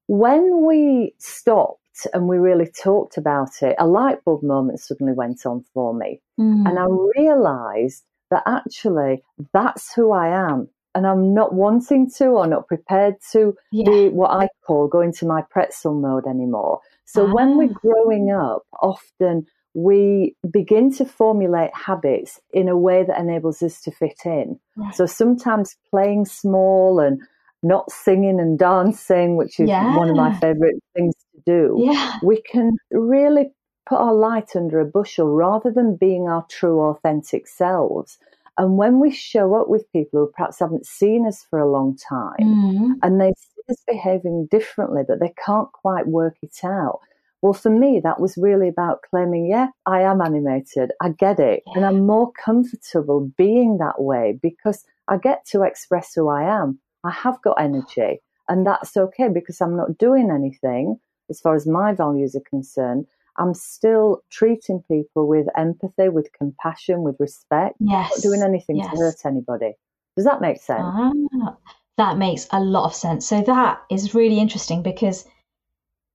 when 0.07 0.65
we 0.67 1.15
stopped 1.19 1.79
and 2.15 2.29
we 2.29 2.39
really 2.39 2.71
talked 2.83 3.17
about 3.17 3.63
it, 3.63 3.75
a 3.79 3.87
light 3.87 4.25
bulb 4.25 4.43
moment 4.43 4.81
suddenly 4.81 5.13
went 5.13 5.45
on 5.45 5.65
for 5.75 5.93
me. 5.93 6.21
Mm. 6.39 6.69
And 6.69 6.79
I 6.79 6.87
realized 7.21 8.05
that 8.31 8.45
actually 8.47 9.23
that's 9.53 9.93
who 9.95 10.13
I 10.13 10.29
am 10.29 10.69
and 10.95 11.07
I'm 11.07 11.35
not 11.35 11.55
wanting 11.55 12.11
to 12.19 12.27
or 12.27 12.47
not 12.47 12.67
prepared 12.67 13.15
to 13.33 13.55
yeah. 13.73 13.85
be 13.85 14.09
what 14.09 14.31
I 14.31 14.49
call 14.67 14.89
go 14.89 15.01
into 15.01 15.27
my 15.27 15.43
pretzel 15.51 15.95
mode 15.95 16.27
anymore. 16.27 16.81
So 17.05 17.27
ah. 17.27 17.33
when 17.33 17.57
we're 17.57 17.69
growing 17.69 18.31
up, 18.31 18.63
often 18.81 19.47
we 19.75 20.35
begin 20.51 20.93
to 20.93 21.05
formulate 21.05 21.71
habits 21.75 22.41
in 22.53 22.69
a 22.69 22.77
way 22.77 23.05
that 23.05 23.19
enables 23.19 23.63
us 23.63 23.81
to 23.83 23.91
fit 23.91 24.21
in. 24.25 24.59
Right. 24.77 24.95
So 24.95 25.07
sometimes 25.07 25.77
playing 25.91 26.25
small 26.25 26.99
and 26.99 27.21
not 27.63 27.91
singing 27.91 28.41
and 28.41 28.59
dancing, 28.59 29.37
which 29.37 29.61
is 29.61 29.69
yeah. 29.69 29.97
one 29.97 30.09
of 30.09 30.17
my 30.17 30.33
favorite 30.41 30.77
things 30.97 31.15
to 31.35 31.43
do, 31.47 31.77
yeah. 31.79 32.17
we 32.23 32.43
can 32.43 32.73
really 32.91 33.51
put 33.89 33.99
our 33.99 34.15
light 34.15 34.57
under 34.57 34.81
a 34.81 34.85
bushel 34.85 35.29
rather 35.29 35.71
than 35.71 35.97
being 35.97 36.29
our 36.29 36.47
true 36.49 36.81
authentic 36.81 37.47
selves. 37.47 38.19
And 38.59 38.77
when 38.77 39.01
we 39.01 39.11
show 39.11 39.55
up 39.55 39.69
with 39.69 39.91
people 39.93 40.21
who 40.21 40.33
perhaps 40.35 40.59
haven't 40.59 40.87
seen 40.87 41.27
us 41.27 41.47
for 41.49 41.59
a 41.59 41.71
long 41.71 41.97
time 41.97 42.37
mm. 42.41 42.93
and 43.03 43.21
they 43.21 43.33
see 43.37 43.63
us 43.71 43.83
behaving 43.87 44.49
differently, 44.51 45.03
but 45.07 45.21
they 45.21 45.33
can't 45.45 45.71
quite 45.73 46.07
work 46.07 46.37
it 46.43 46.59
out. 46.65 47.01
Well, 47.43 47.55
for 47.55 47.71
me, 47.71 48.01
that 48.05 48.21
was 48.21 48.37
really 48.37 48.69
about 48.69 49.01
claiming, 49.09 49.47
yeah, 49.47 49.69
I 49.87 50.03
am 50.03 50.21
animated. 50.21 50.93
I 51.01 51.11
get 51.11 51.41
it. 51.41 51.63
Yeah. 51.67 51.73
And 51.77 51.87
I'm 51.87 52.07
more 52.07 52.33
comfortable 52.33 53.31
being 53.39 53.79
that 53.79 54.03
way 54.03 54.39
because 54.43 54.85
I 55.09 55.17
get 55.17 55.47
to 55.47 55.63
express 55.63 56.13
who 56.15 56.29
I 56.29 56.43
am. 56.43 56.81
I 57.03 57.11
have 57.11 57.41
got 57.41 57.59
energy 57.59 58.21
and 58.51 58.67
that's 58.67 58.97
okay 58.97 59.29
because 59.29 59.61
I'm 59.61 59.77
not 59.77 59.97
doing 59.97 60.31
anything 60.31 60.99
as 61.31 61.41
far 61.41 61.55
as 61.55 61.67
my 61.67 61.95
values 61.95 62.35
are 62.35 62.51
concerned 62.51 63.07
I'm 63.37 63.55
still 63.55 64.23
treating 64.31 64.83
people 64.89 65.27
with 65.27 65.47
empathy, 65.57 66.09
with 66.09 66.31
compassion, 66.33 67.03
with 67.03 67.17
respect. 67.19 67.77
Yes. 67.81 68.11
Not 68.11 68.23
doing 68.23 68.43
anything 68.43 68.77
yes. 68.77 68.91
to 68.91 68.97
hurt 68.97 69.27
anybody. 69.27 69.75
Does 70.17 70.27
that 70.27 70.41
make 70.41 70.61
sense? 70.61 70.83
Ah, 70.85 71.57
that 71.97 72.19
makes 72.19 72.47
a 72.51 72.61
lot 72.61 72.85
of 72.85 72.95
sense. 72.95 73.27
So 73.27 73.43
that 73.43 73.83
is 73.91 74.15
really 74.15 74.39
interesting 74.39 74.83
because 74.83 75.25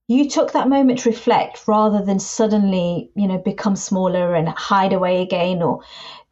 you 0.07 0.29
took 0.29 0.51
that 0.51 0.69
moment 0.69 0.99
to 0.99 1.09
reflect 1.09 1.67
rather 1.67 2.03
than 2.03 2.19
suddenly, 2.19 3.09
you 3.15 3.27
know, 3.27 3.37
become 3.37 3.75
smaller 3.75 4.35
and 4.35 4.49
hide 4.49 4.93
away 4.93 5.21
again 5.21 5.63
or 5.63 5.81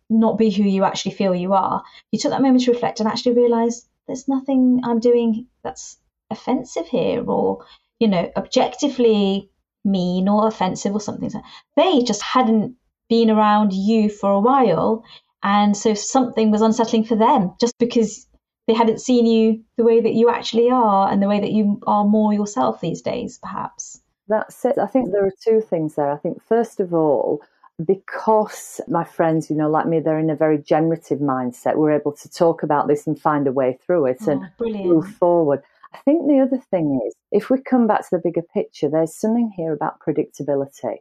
not 0.10 0.38
be 0.38 0.52
who 0.52 0.64
you 0.64 0.84
actually 0.84 1.14
feel 1.14 1.34
you 1.34 1.54
are. 1.54 1.84
You 2.12 2.20
took 2.20 2.32
that 2.32 2.42
moment 2.42 2.64
to 2.66 2.72
reflect 2.72 3.00
and 3.00 3.10
actually 3.10 3.36
realize 3.36 3.88
there's 4.08 4.28
nothing 4.28 4.82
I'm 4.84 5.00
doing 5.00 5.48
that's 5.64 5.98
offensive 6.30 6.88
here 6.88 7.24
or, 7.24 7.66
you 8.00 8.08
know, 8.08 8.32
objectively 8.36 9.50
mean 9.84 10.28
or 10.28 10.48
offensive 10.48 10.94
or 10.94 11.02
something. 11.02 11.32
They 11.76 12.02
just 12.04 12.22
hadn't 12.22 12.76
been 13.10 13.30
around 13.30 13.74
you 13.74 14.10
for 14.10 14.32
a 14.32 14.40
while. 14.40 15.04
And 15.44 15.76
so 15.76 15.94
something 15.94 16.52
was 16.52 16.62
unsettling 16.62 17.04
for 17.04 17.16
them 17.16 17.54
just 17.60 17.78
because 17.78 18.28
they 18.68 18.74
hadn't 18.74 19.02
seen 19.02 19.26
you 19.26 19.62
the 19.76 19.84
way 19.84 20.00
that 20.00 20.14
you 20.14 20.30
actually 20.30 20.70
are 20.70 21.12
and 21.12 21.22
the 21.22 21.28
way 21.28 21.40
that 21.40 21.52
you 21.52 21.82
are 21.86 22.06
more 22.06 22.34
yourself 22.34 22.80
these 22.80 23.02
days, 23.02 23.40
perhaps. 23.42 24.00
That's 24.30 24.64
it. 24.64 24.78
I 24.78 24.88
think 24.88 25.12
there 25.12 25.26
are 25.26 25.34
two 25.44 25.60
things 25.60 25.96
there. 25.96 26.10
I 26.10 26.18
think, 26.18 26.42
first 26.42 26.80
of 26.80 26.94
all, 26.94 27.42
because 27.84 28.80
my 28.88 29.04
friends, 29.04 29.50
you 29.50 29.56
know, 29.56 29.70
like 29.70 29.86
me, 29.86 30.00
they're 30.00 30.20
in 30.20 30.30
a 30.30 30.36
very 30.36 30.58
generative 30.58 31.20
mindset, 31.20 31.76
we're 31.76 31.92
able 31.92 32.14
to 32.14 32.30
talk 32.30 32.64
about 32.64 32.88
this 32.88 33.06
and 33.06 33.20
find 33.20 33.48
a 33.48 33.52
way 33.52 33.78
through 33.86 34.06
it 34.06 34.20
oh, 34.22 34.32
and 34.32 34.50
brilliant. 34.58 34.86
move 34.86 35.08
forward. 35.16 35.62
I 35.94 36.00
think 36.06 36.28
the 36.28 36.40
other 36.40 36.62
thing 36.72 37.00
is, 37.06 37.14
if 37.32 37.50
we 37.50 37.62
come 37.62 37.88
back 37.88 38.02
to 38.02 38.08
the 38.12 38.22
bigger 38.24 38.42
picture, 38.54 38.90
there's 38.90 39.16
something 39.16 39.52
here 39.56 39.74
about 39.74 40.00
predictability. 40.00 40.98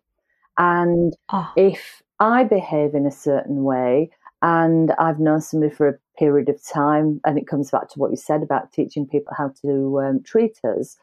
And 0.59 1.15
ah. 1.31 1.53
if 1.57 2.03
I 2.21 2.45
behave 2.45 2.95
in 2.95 3.07
a 3.07 3.11
certain 3.11 3.65
way, 3.65 4.11
and 4.43 4.93
I've 4.99 5.21
known 5.21 5.41
somebody 5.41 5.73
for 5.73 5.89
a 5.89 5.99
period 6.19 6.49
of 6.49 6.63
time, 6.65 7.21
and 7.25 7.39
it 7.39 7.47
comes 7.47 7.71
back 7.71 7.89
to 7.91 7.99
what 7.99 8.11
you 8.11 8.17
said 8.17 8.43
about 8.43 8.73
teaching 8.73 9.07
people 9.07 9.33
how 9.37 9.53
to 9.63 10.01
um, 10.01 10.23
treat 10.25 10.59
us, 10.65 10.97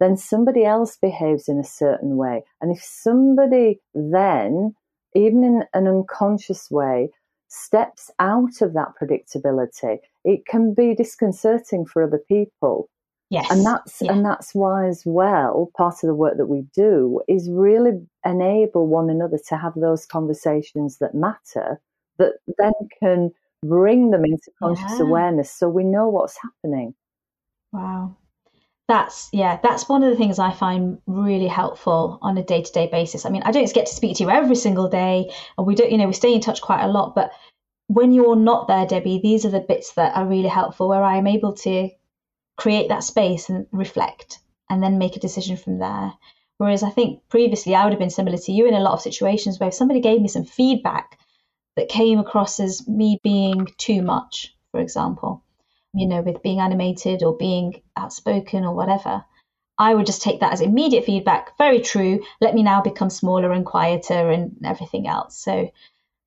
then 0.00 0.16
somebody 0.16 0.64
else 0.64 0.96
behaves 0.96 1.48
in 1.48 1.58
a 1.58 1.64
certain 1.64 2.16
way. 2.16 2.42
And 2.60 2.74
if 2.74 2.82
somebody 2.82 3.80
then, 3.94 4.74
even 5.14 5.44
in 5.44 5.64
an 5.74 5.86
unconscious 5.86 6.70
way, 6.70 7.10
steps 7.48 8.10
out 8.18 8.60
of 8.62 8.72
that 8.74 8.92
predictability, 9.00 9.98
it 10.24 10.46
can 10.46 10.74
be 10.74 10.94
disconcerting 10.94 11.84
for 11.86 12.02
other 12.02 12.22
people. 12.26 12.88
Yes. 13.30 13.50
And 13.50 13.64
that's 13.64 14.00
yeah. 14.00 14.12
and 14.12 14.24
that's 14.24 14.54
why 14.54 14.86
as 14.86 15.02
well, 15.04 15.70
part 15.76 15.94
of 16.02 16.08
the 16.08 16.14
work 16.14 16.36
that 16.36 16.46
we 16.46 16.66
do 16.74 17.20
is 17.26 17.48
really 17.50 18.06
enable 18.24 18.86
one 18.86 19.10
another 19.10 19.38
to 19.48 19.56
have 19.56 19.74
those 19.74 20.06
conversations 20.06 20.98
that 20.98 21.14
matter 21.14 21.80
that 22.18 22.34
then 22.58 22.72
can 23.00 23.30
bring 23.64 24.10
them 24.10 24.24
into 24.24 24.50
conscious 24.62 24.98
yeah. 24.98 25.02
awareness 25.06 25.50
so 25.50 25.68
we 25.68 25.84
know 25.84 26.08
what's 26.08 26.38
happening. 26.40 26.94
Wow. 27.72 28.16
That's 28.86 29.30
yeah, 29.32 29.58
that's 29.62 29.88
one 29.88 30.04
of 30.04 30.10
the 30.10 30.16
things 30.16 30.38
I 30.38 30.52
find 30.52 30.98
really 31.06 31.48
helpful 31.48 32.18
on 32.20 32.36
a 32.36 32.42
day-to-day 32.42 32.88
basis. 32.92 33.24
I 33.24 33.30
mean, 33.30 33.42
I 33.44 33.50
don't 33.50 33.72
get 33.72 33.86
to 33.86 33.94
speak 33.94 34.18
to 34.18 34.24
you 34.24 34.30
every 34.30 34.56
single 34.56 34.88
day 34.88 35.30
and 35.56 35.66
we 35.66 35.74
don't, 35.74 35.90
you 35.90 35.96
know, 35.96 36.06
we 36.06 36.12
stay 36.12 36.34
in 36.34 36.42
touch 36.42 36.60
quite 36.60 36.84
a 36.84 36.88
lot, 36.88 37.14
but 37.14 37.32
when 37.86 38.12
you're 38.12 38.36
not 38.36 38.68
there, 38.68 38.86
Debbie, 38.86 39.20
these 39.22 39.46
are 39.46 39.50
the 39.50 39.60
bits 39.60 39.94
that 39.94 40.14
are 40.14 40.26
really 40.26 40.48
helpful 40.48 40.88
where 40.88 41.02
I 41.02 41.16
am 41.16 41.26
able 41.26 41.54
to 41.54 41.88
create 42.56 42.88
that 42.88 43.04
space 43.04 43.48
and 43.48 43.66
reflect 43.72 44.38
and 44.70 44.82
then 44.82 44.98
make 44.98 45.16
a 45.16 45.20
decision 45.20 45.56
from 45.56 45.78
there. 45.78 46.12
Whereas 46.58 46.82
I 46.82 46.90
think 46.90 47.20
previously 47.28 47.74
I 47.74 47.84
would 47.84 47.92
have 47.92 48.00
been 48.00 48.10
similar 48.10 48.38
to 48.38 48.52
you 48.52 48.66
in 48.66 48.74
a 48.74 48.80
lot 48.80 48.92
of 48.92 49.00
situations 49.00 49.58
where 49.58 49.68
if 49.68 49.74
somebody 49.74 50.00
gave 50.00 50.20
me 50.20 50.28
some 50.28 50.44
feedback 50.44 51.18
that 51.76 51.88
came 51.88 52.18
across 52.18 52.60
as 52.60 52.86
me 52.86 53.18
being 53.22 53.66
too 53.76 54.02
much, 54.02 54.54
for 54.70 54.80
example, 54.80 55.42
you 55.92 56.06
know, 56.06 56.22
with 56.22 56.42
being 56.42 56.60
animated 56.60 57.22
or 57.22 57.36
being 57.36 57.82
outspoken 57.96 58.64
or 58.64 58.74
whatever, 58.74 59.24
I 59.76 59.94
would 59.94 60.06
just 60.06 60.22
take 60.22 60.40
that 60.40 60.52
as 60.52 60.60
immediate 60.60 61.04
feedback. 61.04 61.58
Very 61.58 61.80
true. 61.80 62.22
Let 62.40 62.54
me 62.54 62.62
now 62.62 62.80
become 62.80 63.10
smaller 63.10 63.50
and 63.50 63.66
quieter 63.66 64.30
and 64.30 64.56
everything 64.64 65.08
else. 65.08 65.36
So 65.36 65.70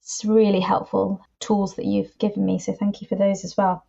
it's 0.01 0.25
really 0.25 0.59
helpful 0.59 1.21
tools 1.39 1.75
that 1.75 1.85
you've 1.85 2.17
given 2.17 2.45
me. 2.45 2.59
So 2.59 2.73
thank 2.73 3.01
you 3.01 3.07
for 3.07 3.15
those 3.15 3.45
as 3.45 3.55
well. 3.55 3.85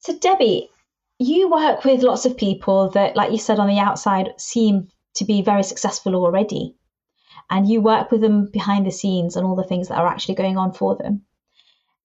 So, 0.00 0.16
Debbie, 0.18 0.70
you 1.18 1.50
work 1.50 1.84
with 1.84 2.02
lots 2.02 2.26
of 2.26 2.36
people 2.36 2.90
that, 2.90 3.16
like 3.16 3.32
you 3.32 3.38
said, 3.38 3.58
on 3.58 3.68
the 3.68 3.78
outside 3.78 4.34
seem 4.38 4.88
to 5.14 5.24
be 5.24 5.42
very 5.42 5.64
successful 5.64 6.14
already. 6.14 6.76
And 7.50 7.68
you 7.68 7.80
work 7.80 8.10
with 8.10 8.20
them 8.20 8.50
behind 8.52 8.86
the 8.86 8.90
scenes 8.90 9.36
and 9.36 9.46
all 9.46 9.56
the 9.56 9.64
things 9.64 9.88
that 9.88 9.98
are 9.98 10.06
actually 10.06 10.36
going 10.36 10.56
on 10.56 10.72
for 10.72 10.96
them. 10.96 11.22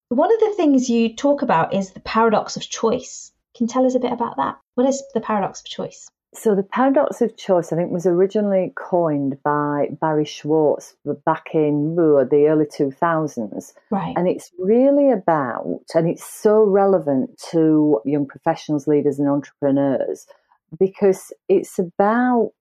One 0.10 0.34
of 0.34 0.40
the 0.40 0.54
things 0.56 0.90
you 0.90 1.16
talk 1.16 1.42
about 1.42 1.74
is 1.74 1.92
the 1.92 2.00
paradox 2.00 2.56
of 2.56 2.64
choice. 2.64 3.32
Can 3.56 3.66
you 3.66 3.70
tell 3.72 3.86
us 3.86 3.96
a 3.96 4.00
bit 4.00 4.12
about 4.12 4.38
that? 4.38 4.58
What 4.76 4.88
is 4.88 5.04
the 5.14 5.22
paradox 5.22 5.60
of 5.60 5.66
choice? 5.66 6.10
So 6.36 6.56
the 6.56 6.64
paradox 6.64 7.22
of 7.22 7.38
choice, 7.38 7.72
I 7.72 7.76
think, 7.76 7.92
was 7.92 8.06
originally 8.06 8.74
coined 8.76 9.38
by 9.44 9.90
Barry 10.02 10.26
Schwartz 10.26 10.96
back 11.26 11.54
in 11.54 11.96
the 11.96 12.48
early 12.50 12.66
2000s. 12.66 13.74
Right. 13.92 14.14
And 14.18 14.28
it's 14.28 14.52
really 14.58 15.12
about, 15.12 15.82
and 15.94 16.10
it's 16.10 16.26
so 16.26 16.64
relevant 16.64 17.38
to 17.52 18.02
young 18.04 18.26
professionals, 18.26 18.88
leaders, 18.88 19.20
and 19.20 19.30
entrepreneurs 19.30 20.26
because 20.80 21.32
it's 21.50 21.78
about 21.78 22.52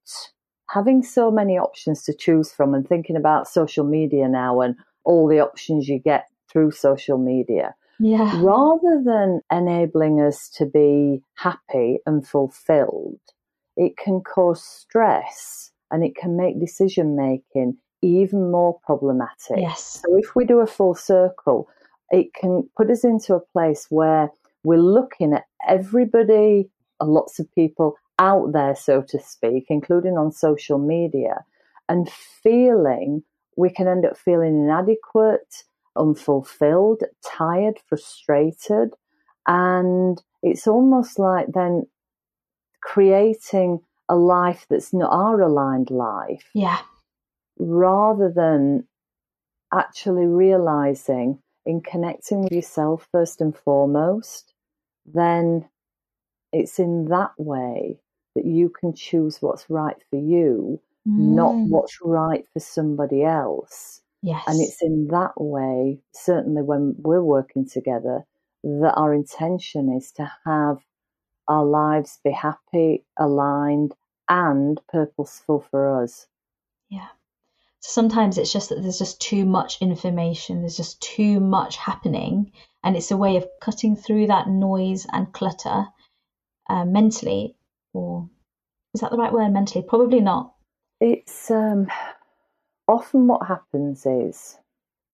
having 0.68 1.02
so 1.02 1.30
many 1.30 1.58
options 1.58 2.02
to 2.04 2.14
choose 2.14 2.52
from 2.52 2.74
and 2.74 2.87
thinking 2.87 3.16
about 3.16 3.48
social 3.48 3.85
media 3.85 4.28
now 4.28 4.61
and 4.61 4.76
all 5.04 5.26
the 5.26 5.40
options 5.40 5.88
you 5.88 5.98
get 5.98 6.28
through 6.50 6.70
social 6.70 7.16
media. 7.16 7.74
Yeah. 7.98 8.38
Rather 8.42 9.02
than 9.04 9.40
enabling 9.50 10.20
us 10.20 10.48
to 10.56 10.66
be 10.66 11.22
happy 11.37 12.00
and 12.04 12.26
fulfilled, 12.26 13.18
it 13.83 13.97
can 13.97 14.21
cause 14.21 14.62
stress 14.62 15.71
and 15.90 16.05
it 16.05 16.14
can 16.14 16.37
make 16.37 16.61
decision 16.61 17.16
making 17.16 17.77
even 18.01 18.51
more 18.51 18.79
problematic. 18.85 19.59
Yes. 19.59 20.03
So 20.03 20.16
if 20.16 20.35
we 20.37 20.45
do 20.45 20.61
a 20.61 20.66
full 20.66 20.95
circle, 20.95 21.68
it 22.11 22.33
can 22.35 22.68
put 22.77 22.90
us 22.90 23.05
into 23.05 23.35
a 23.35 23.40
place 23.53 23.87
where 23.90 24.31
we're 24.64 24.79
looking 24.79 25.35
at 25.35 25.45
everybody, 25.68 26.68
uh, 27.01 27.07
lots 27.07 27.38
of 27.38 27.53
people 27.55 27.97
out 28.18 28.53
there, 28.53 28.77
so 28.77 29.03
to 29.03 29.18
speak, 29.18 29.66
including 29.68 30.16
on 30.16 30.31
social 30.31 30.79
media, 30.79 31.45
and 31.88 32.09
feeling 32.42 33.23
we 33.57 33.68
can 33.68 33.88
end 33.88 34.05
up 34.05 34.16
feeling 34.16 34.64
inadequate, 34.64 35.64
unfulfilled, 35.97 37.03
tired, 37.25 37.79
frustrated. 37.88 38.95
And 39.47 40.23
it's 40.42 40.66
almost 40.66 41.18
like 41.18 41.47
then 41.53 41.87
creating 42.83 43.81
a 44.09 44.16
life 44.16 44.66
that's 44.68 44.92
not 44.92 45.11
our 45.11 45.40
aligned 45.40 45.90
life. 45.90 46.51
Yeah. 46.55 46.81
Rather 47.59 48.31
than 48.35 48.87
actually 49.73 50.27
realizing 50.27 51.38
in 51.64 51.81
connecting 51.81 52.42
with 52.42 52.53
yourself 52.53 53.09
first 53.12 53.40
and 53.40 53.57
foremost, 53.57 54.53
then 55.07 55.68
it's 56.53 56.79
in 56.79 57.07
that 57.07 57.33
way 57.38 57.99
that 58.35 58.45
you 58.45 58.68
can 58.68 58.95
choose 58.95 59.40
what's 59.40 59.71
right 59.71 59.97
for 60.11 60.18
you, 60.18 60.81
mm. 61.09 61.35
not 61.35 61.55
what's 61.55 61.99
right 62.03 62.45
for 62.53 62.61
somebody 62.61 63.23
else. 63.23 64.03
Yes. 64.23 64.45
And 64.47 64.61
it's 64.61 64.83
in 64.83 65.09
that 65.09 65.33
way, 65.37 65.99
certainly 66.12 66.62
when 66.62 66.95
we're 66.99 67.23
working 67.23 67.66
together, 67.68 68.25
that 68.62 68.95
our 68.95 69.12
intention 69.12 69.92
is 69.97 70.12
to 70.12 70.31
have 70.45 70.79
our 71.48 71.64
lives 71.64 72.18
be 72.24 72.31
happy, 72.31 73.05
aligned, 73.18 73.94
and 74.28 74.81
purposeful 74.88 75.61
for 75.70 76.02
us. 76.02 76.26
Yeah. 76.88 77.09
Sometimes 77.81 78.38
it's 78.38 78.52
just 78.52 78.68
that 78.68 78.81
there's 78.81 78.98
just 78.98 79.20
too 79.20 79.44
much 79.44 79.83
information, 79.83 80.61
there's 80.61 80.76
just 80.76 81.00
too 81.00 81.40
much 81.40 81.76
happening, 81.76 82.52
and 82.85 82.96
it's 82.96 83.11
a 83.11 83.16
way 83.16 83.37
of 83.37 83.46
cutting 83.61 83.96
through 83.96 84.28
that 84.28 84.48
noise 84.48 85.07
and 85.12 85.33
clutter 85.33 85.87
uh, 86.68 86.85
mentally, 86.85 87.57
or 87.92 88.28
is 88.94 89.00
that 89.00 89.11
the 89.11 89.16
right 89.16 89.33
word? 89.33 89.50
Mentally, 89.50 89.85
probably 89.87 90.20
not. 90.20 90.55
It's 91.00 91.50
um, 91.50 91.88
often 92.87 93.26
what 93.26 93.46
happens 93.46 94.07
is 94.07 94.57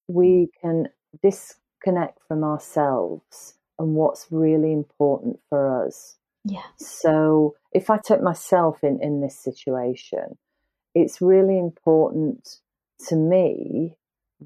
we 0.09 0.51
can 0.61 0.89
disconnect 1.23 2.19
from 2.29 2.45
ourselves 2.45 3.55
and 3.79 3.95
what's 3.95 4.27
really 4.31 4.73
important 4.73 5.39
for 5.49 5.87
us. 5.87 6.17
Yeah. 6.45 6.63
So 6.77 7.57
if 7.73 7.91
I 7.91 7.99
take 7.99 8.23
myself 8.23 8.83
in 8.83 9.01
in 9.03 9.21
this 9.21 9.39
situation, 9.39 10.39
it's 10.95 11.21
really 11.21 11.59
important 11.59 12.49
to 13.09 13.17
me 13.17 13.97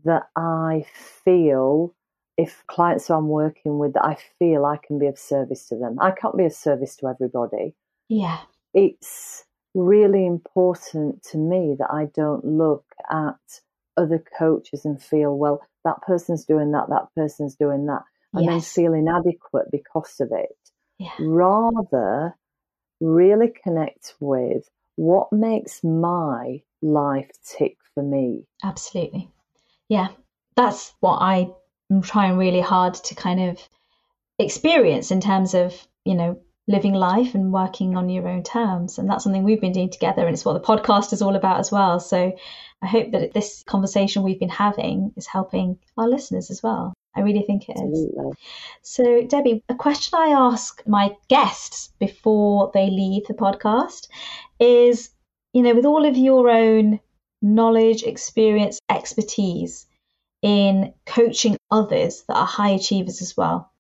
that 0.05 0.25
I 0.37 0.85
feel 1.25 1.95
if 2.37 2.65
clients 2.67 3.09
who 3.09 3.15
I'm 3.15 3.29
working 3.29 3.79
with 3.79 3.93
that 3.95 4.05
I 4.05 4.17
feel 4.39 4.65
I 4.65 4.79
can 4.79 4.99
be 4.99 5.07
of 5.07 5.19
service 5.19 5.69
to 5.69 5.77
them. 5.77 5.99
I 6.01 6.11
can't 6.11 6.37
be 6.37 6.47
of 6.47 6.53
service 6.53 6.97
to 6.97 7.09
everybody. 7.09 7.75
Yeah. 8.09 8.41
It's 8.75 9.45
really 9.75 10.27
important 10.27 11.23
to 11.31 11.39
me 11.39 11.77
that 11.79 11.91
I 11.91 12.07
don't 12.15 12.45
look 12.45 12.85
at 13.11 13.37
other 13.97 14.23
coaches 14.39 14.85
and 14.85 15.03
feel, 15.03 15.37
well, 15.37 15.63
that 15.85 16.01
person's 16.03 16.45
doing 16.45 16.73
that, 16.73 16.89
that 16.89 17.09
person's 17.15 17.55
doing 17.55 17.87
that, 17.87 18.03
and 18.33 18.45
yes. 18.45 18.53
then 18.53 18.61
feel 18.85 18.95
inadequate 18.95 19.71
because 19.71 20.21
of 20.21 20.31
it. 20.33 20.57
Yeah. 20.99 21.11
Rather, 21.19 22.37
really 23.01 23.53
connect 23.63 24.15
with 24.21 24.69
what 24.97 25.33
makes 25.33 25.83
my 25.83 26.63
life 26.81 27.31
tick 27.45 27.77
for 27.95 28.03
me. 28.03 28.47
Absolutely. 28.63 29.31
Yeah. 29.89 30.09
That's 30.57 30.93
what 31.01 31.17
I 31.17 31.51
am 31.91 32.03
trying 32.03 32.37
really 32.37 32.61
hard 32.61 32.95
to 32.95 33.15
kind 33.15 33.41
of 33.41 33.69
experience 34.39 35.11
in 35.11 35.21
terms 35.21 35.55
of, 35.55 35.75
you 36.05 36.15
know, 36.15 36.41
living 36.69 36.95
life 36.95 37.35
and 37.35 37.53
working 37.53 37.97
on 37.97 38.09
your 38.09 38.29
own 38.29 38.43
terms. 38.43 38.99
And 38.99 39.09
that's 39.09 39.25
something 39.25 39.43
we've 39.43 39.61
been 39.61 39.73
doing 39.73 39.91
together. 39.91 40.25
And 40.25 40.35
it's 40.35 40.45
what 40.45 40.55
the 40.55 40.61
podcast 40.61 41.13
is 41.13 41.23
all 41.23 41.37
about 41.37 41.61
as 41.61 41.73
well. 41.73 41.99
So 42.01 42.37
I 42.83 42.87
hope 42.87 43.13
that 43.13 43.33
this 43.33 43.65
conversation 43.67 44.23
we've 44.23 44.41
been 44.41 44.49
having 44.49 45.13
is 45.17 45.27
helping 45.27 45.79
our 45.97 46.09
listeners 46.09 46.51
as 46.51 46.63
well. 46.63 46.95
I 47.15 47.21
really 47.21 47.43
think 47.43 47.69
it 47.69 47.73
Absolutely. 47.73 48.31
is. 48.31 48.37
So, 48.83 49.23
Debbie, 49.27 49.63
a 49.69 49.75
question 49.75 50.19
I 50.19 50.29
ask 50.29 50.83
my 50.87 51.15
guests 51.29 51.93
before 51.99 52.71
they 52.73 52.89
leave 52.89 53.27
the 53.27 53.35
podcast 53.35 54.09
is 54.59 55.11
you 55.53 55.63
know, 55.63 55.75
with 55.75 55.85
all 55.85 56.05
of 56.05 56.17
your 56.17 56.51
own 56.51 57.01
knowledge, 57.41 58.03
experience, 58.03 58.81
expertise 58.89 59.87
in 60.41 60.95
coaching 61.07 61.57
others 61.71 62.25
that 62.29 62.37
are 62.37 62.47
high 62.47 62.71
achievers 62.71 63.21
as 63.21 63.37
well, 63.37 63.71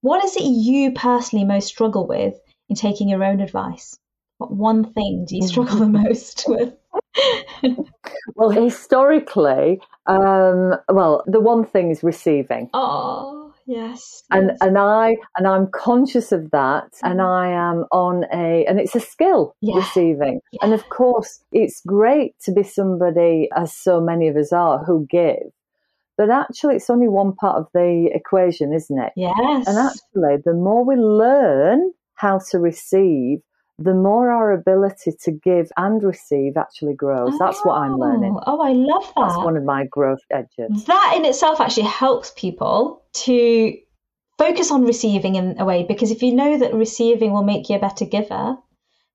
what 0.00 0.24
is 0.24 0.36
it 0.36 0.44
you 0.44 0.92
personally 0.92 1.44
most 1.44 1.68
struggle 1.68 2.06
with 2.06 2.40
in 2.68 2.76
taking 2.76 3.08
your 3.08 3.24
own 3.24 3.40
advice? 3.40 3.96
What 4.38 4.52
one 4.52 4.92
thing 4.92 5.26
do 5.28 5.36
you 5.36 5.42
mm. 5.42 5.48
struggle 5.48 5.78
the 5.78 5.88
most 5.88 6.44
with? 6.48 6.74
well, 8.34 8.50
historically, 8.50 9.80
um, 10.06 10.74
well, 10.88 11.22
the 11.26 11.40
one 11.40 11.64
thing 11.64 11.90
is 11.90 12.02
receiving. 12.02 12.70
Oh, 12.74 13.52
yes. 13.66 14.22
And 14.30 14.48
yes. 14.48 14.58
and 14.60 14.78
I 14.78 15.16
and 15.36 15.46
I'm 15.46 15.68
conscious 15.68 16.32
of 16.32 16.50
that, 16.50 16.92
and 17.02 17.20
mm-hmm. 17.20 17.20
I 17.20 17.48
am 17.48 17.84
on 17.92 18.24
a 18.32 18.64
and 18.66 18.80
it's 18.80 18.94
a 18.94 19.00
skill 19.00 19.54
yeah. 19.60 19.76
receiving. 19.76 20.40
Yeah. 20.52 20.60
And 20.62 20.74
of 20.74 20.88
course, 20.88 21.40
it's 21.52 21.82
great 21.86 22.34
to 22.44 22.52
be 22.52 22.62
somebody, 22.62 23.48
as 23.56 23.74
so 23.74 24.00
many 24.00 24.28
of 24.28 24.36
us 24.36 24.52
are, 24.52 24.84
who 24.84 25.06
give. 25.08 25.52
But 26.18 26.30
actually, 26.30 26.76
it's 26.76 26.90
only 26.90 27.08
one 27.08 27.34
part 27.34 27.56
of 27.56 27.68
the 27.72 28.10
equation, 28.12 28.72
isn't 28.72 28.98
it? 28.98 29.12
Yes. 29.16 29.66
And 29.66 29.78
actually, 29.78 30.42
the 30.44 30.54
more 30.54 30.84
we 30.84 30.96
learn 30.96 31.92
how 32.14 32.38
to 32.50 32.58
receive, 32.58 33.40
the 33.82 33.94
more 33.94 34.30
our 34.30 34.52
ability 34.52 35.12
to 35.22 35.30
give 35.32 35.70
and 35.76 36.02
receive 36.02 36.56
actually 36.56 36.94
grows. 36.94 37.30
Oh, 37.32 37.38
That's 37.38 37.64
what 37.64 37.74
I'm 37.74 37.94
oh, 37.94 37.98
learning. 37.98 38.38
Oh, 38.46 38.60
I 38.60 38.72
love 38.72 39.04
that. 39.16 39.28
That's 39.28 39.36
one 39.36 39.56
of 39.56 39.64
my 39.64 39.86
growth 39.86 40.20
edges. 40.30 40.84
That 40.84 41.14
in 41.16 41.24
itself 41.24 41.60
actually 41.60 41.88
helps 41.88 42.32
people 42.36 43.02
to 43.24 43.76
focus 44.38 44.70
on 44.70 44.84
receiving 44.84 45.34
in 45.36 45.60
a 45.60 45.64
way 45.64 45.84
because 45.86 46.10
if 46.10 46.22
you 46.22 46.34
know 46.34 46.58
that 46.58 46.74
receiving 46.74 47.32
will 47.32 47.44
make 47.44 47.68
you 47.68 47.76
a 47.76 47.80
better 47.80 48.04
giver, 48.04 48.56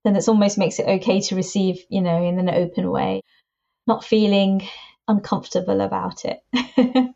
then 0.03 0.15
it 0.15 0.27
almost 0.27 0.57
makes 0.57 0.79
it 0.79 0.87
okay 0.87 1.21
to 1.21 1.35
receive, 1.35 1.83
you 1.89 2.01
know, 2.01 2.23
in 2.23 2.39
an 2.39 2.49
open 2.49 2.89
way, 2.91 3.21
not 3.85 4.03
feeling 4.03 4.67
uncomfortable 5.07 5.81
about 5.81 6.25
it. 6.25 6.39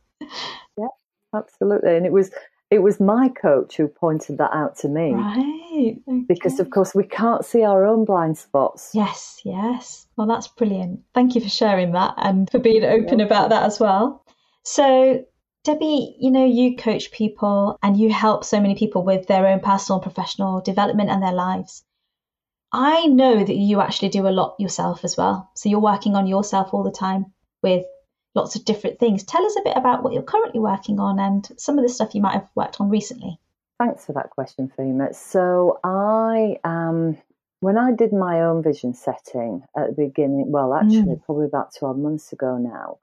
yeah, 0.77 0.87
absolutely. 1.35 1.95
And 1.95 2.05
it 2.05 2.11
was 2.11 2.31
it 2.71 2.81
was 2.81 3.01
my 3.01 3.27
coach 3.27 3.75
who 3.75 3.87
pointed 3.89 4.37
that 4.37 4.53
out 4.53 4.77
to 4.77 4.87
me. 4.87 5.11
Right. 5.13 5.97
Okay. 6.07 6.23
Because, 6.27 6.59
of 6.59 6.69
course, 6.69 6.95
we 6.95 7.03
can't 7.03 7.45
see 7.45 7.63
our 7.63 7.85
own 7.85 8.05
blind 8.05 8.37
spots. 8.37 8.91
Yes, 8.93 9.41
yes. 9.43 10.07
Well, 10.15 10.25
that's 10.25 10.47
brilliant. 10.47 11.01
Thank 11.13 11.35
you 11.35 11.41
for 11.41 11.49
sharing 11.49 11.91
that 11.91 12.13
and 12.17 12.49
for 12.49 12.59
being 12.59 12.85
open 12.85 13.19
yeah. 13.19 13.25
about 13.25 13.49
that 13.49 13.63
as 13.63 13.77
well. 13.79 14.25
So, 14.63 15.25
Debbie, 15.65 16.15
you 16.17 16.31
know, 16.31 16.45
you 16.45 16.77
coach 16.77 17.11
people 17.11 17.77
and 17.83 17.97
you 17.97 18.11
help 18.11 18.45
so 18.45 18.61
many 18.61 18.75
people 18.75 19.03
with 19.03 19.27
their 19.27 19.47
own 19.47 19.59
personal 19.59 19.99
and 19.99 20.03
professional 20.03 20.61
development 20.61 21.09
and 21.09 21.21
their 21.21 21.33
lives. 21.33 21.83
I 22.71 23.05
know 23.07 23.43
that 23.43 23.55
you 23.55 23.81
actually 23.81 24.09
do 24.09 24.27
a 24.27 24.29
lot 24.29 24.55
yourself 24.59 25.03
as 25.03 25.17
well. 25.17 25.51
So, 25.55 25.67
you're 25.67 25.79
working 25.79 26.15
on 26.15 26.25
yourself 26.25 26.73
all 26.73 26.83
the 26.83 26.91
time 26.91 27.33
with 27.61 27.83
lots 28.35 28.55
of 28.55 28.65
different 28.65 28.99
things. 28.99 29.23
Tell 29.23 29.45
us 29.45 29.55
a 29.57 29.63
bit 29.63 29.77
about 29.77 30.03
what 30.03 30.13
you're 30.13 30.23
currently 30.23 30.59
working 30.59 30.99
on 30.99 31.19
and 31.19 31.47
some 31.57 31.77
of 31.77 31.83
the 31.83 31.89
stuff 31.89 32.15
you 32.15 32.21
might 32.21 32.33
have 32.33 32.49
worked 32.55 32.79
on 32.79 32.89
recently. 32.89 33.39
Thanks 33.77 34.05
for 34.05 34.13
that 34.13 34.29
question, 34.29 34.71
Fahima. 34.77 35.15
So 35.15 35.79
I 35.83 36.59
um 36.63 37.17
when 37.61 37.77
I 37.77 37.91
did 37.91 38.11
my 38.11 38.41
own 38.41 38.63
vision 38.63 38.93
setting 38.93 39.63
at 39.77 39.95
the 39.95 40.07
beginning, 40.07 40.51
well, 40.51 40.73
actually, 40.73 41.15
mm. 41.15 41.23
probably 41.25 41.45
about 41.45 41.75
12 41.77 41.97
months 41.97 42.33
ago 42.33 42.57
now, 42.57 42.97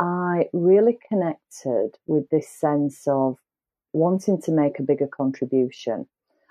I 0.00 0.48
really 0.54 0.98
connected 1.08 1.98
with 2.06 2.28
this 2.30 2.48
sense 2.48 3.06
of 3.06 3.36
wanting 3.92 4.40
to 4.42 4.52
make 4.52 4.78
a 4.78 4.82
bigger 4.82 5.06
contribution. 5.06 6.06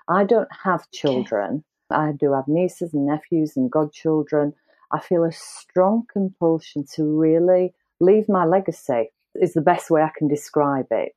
I 0.08 0.24
don't 0.24 0.48
have 0.52 0.90
children. 0.92 1.64
Okay. 1.90 2.00
I 2.00 2.12
do 2.12 2.32
have 2.32 2.46
nieces 2.46 2.94
and 2.94 3.06
nephews 3.06 3.56
and 3.56 3.70
godchildren. 3.70 4.54
I 4.92 5.00
feel 5.00 5.24
a 5.24 5.32
strong 5.32 6.06
compulsion 6.10 6.84
to 6.94 7.04
really 7.04 7.74
leave 8.00 8.28
my 8.28 8.44
legacy 8.44 9.10
is 9.40 9.54
the 9.54 9.60
best 9.60 9.90
way 9.90 10.02
I 10.02 10.10
can 10.16 10.28
describe 10.28 10.86
it. 10.90 11.14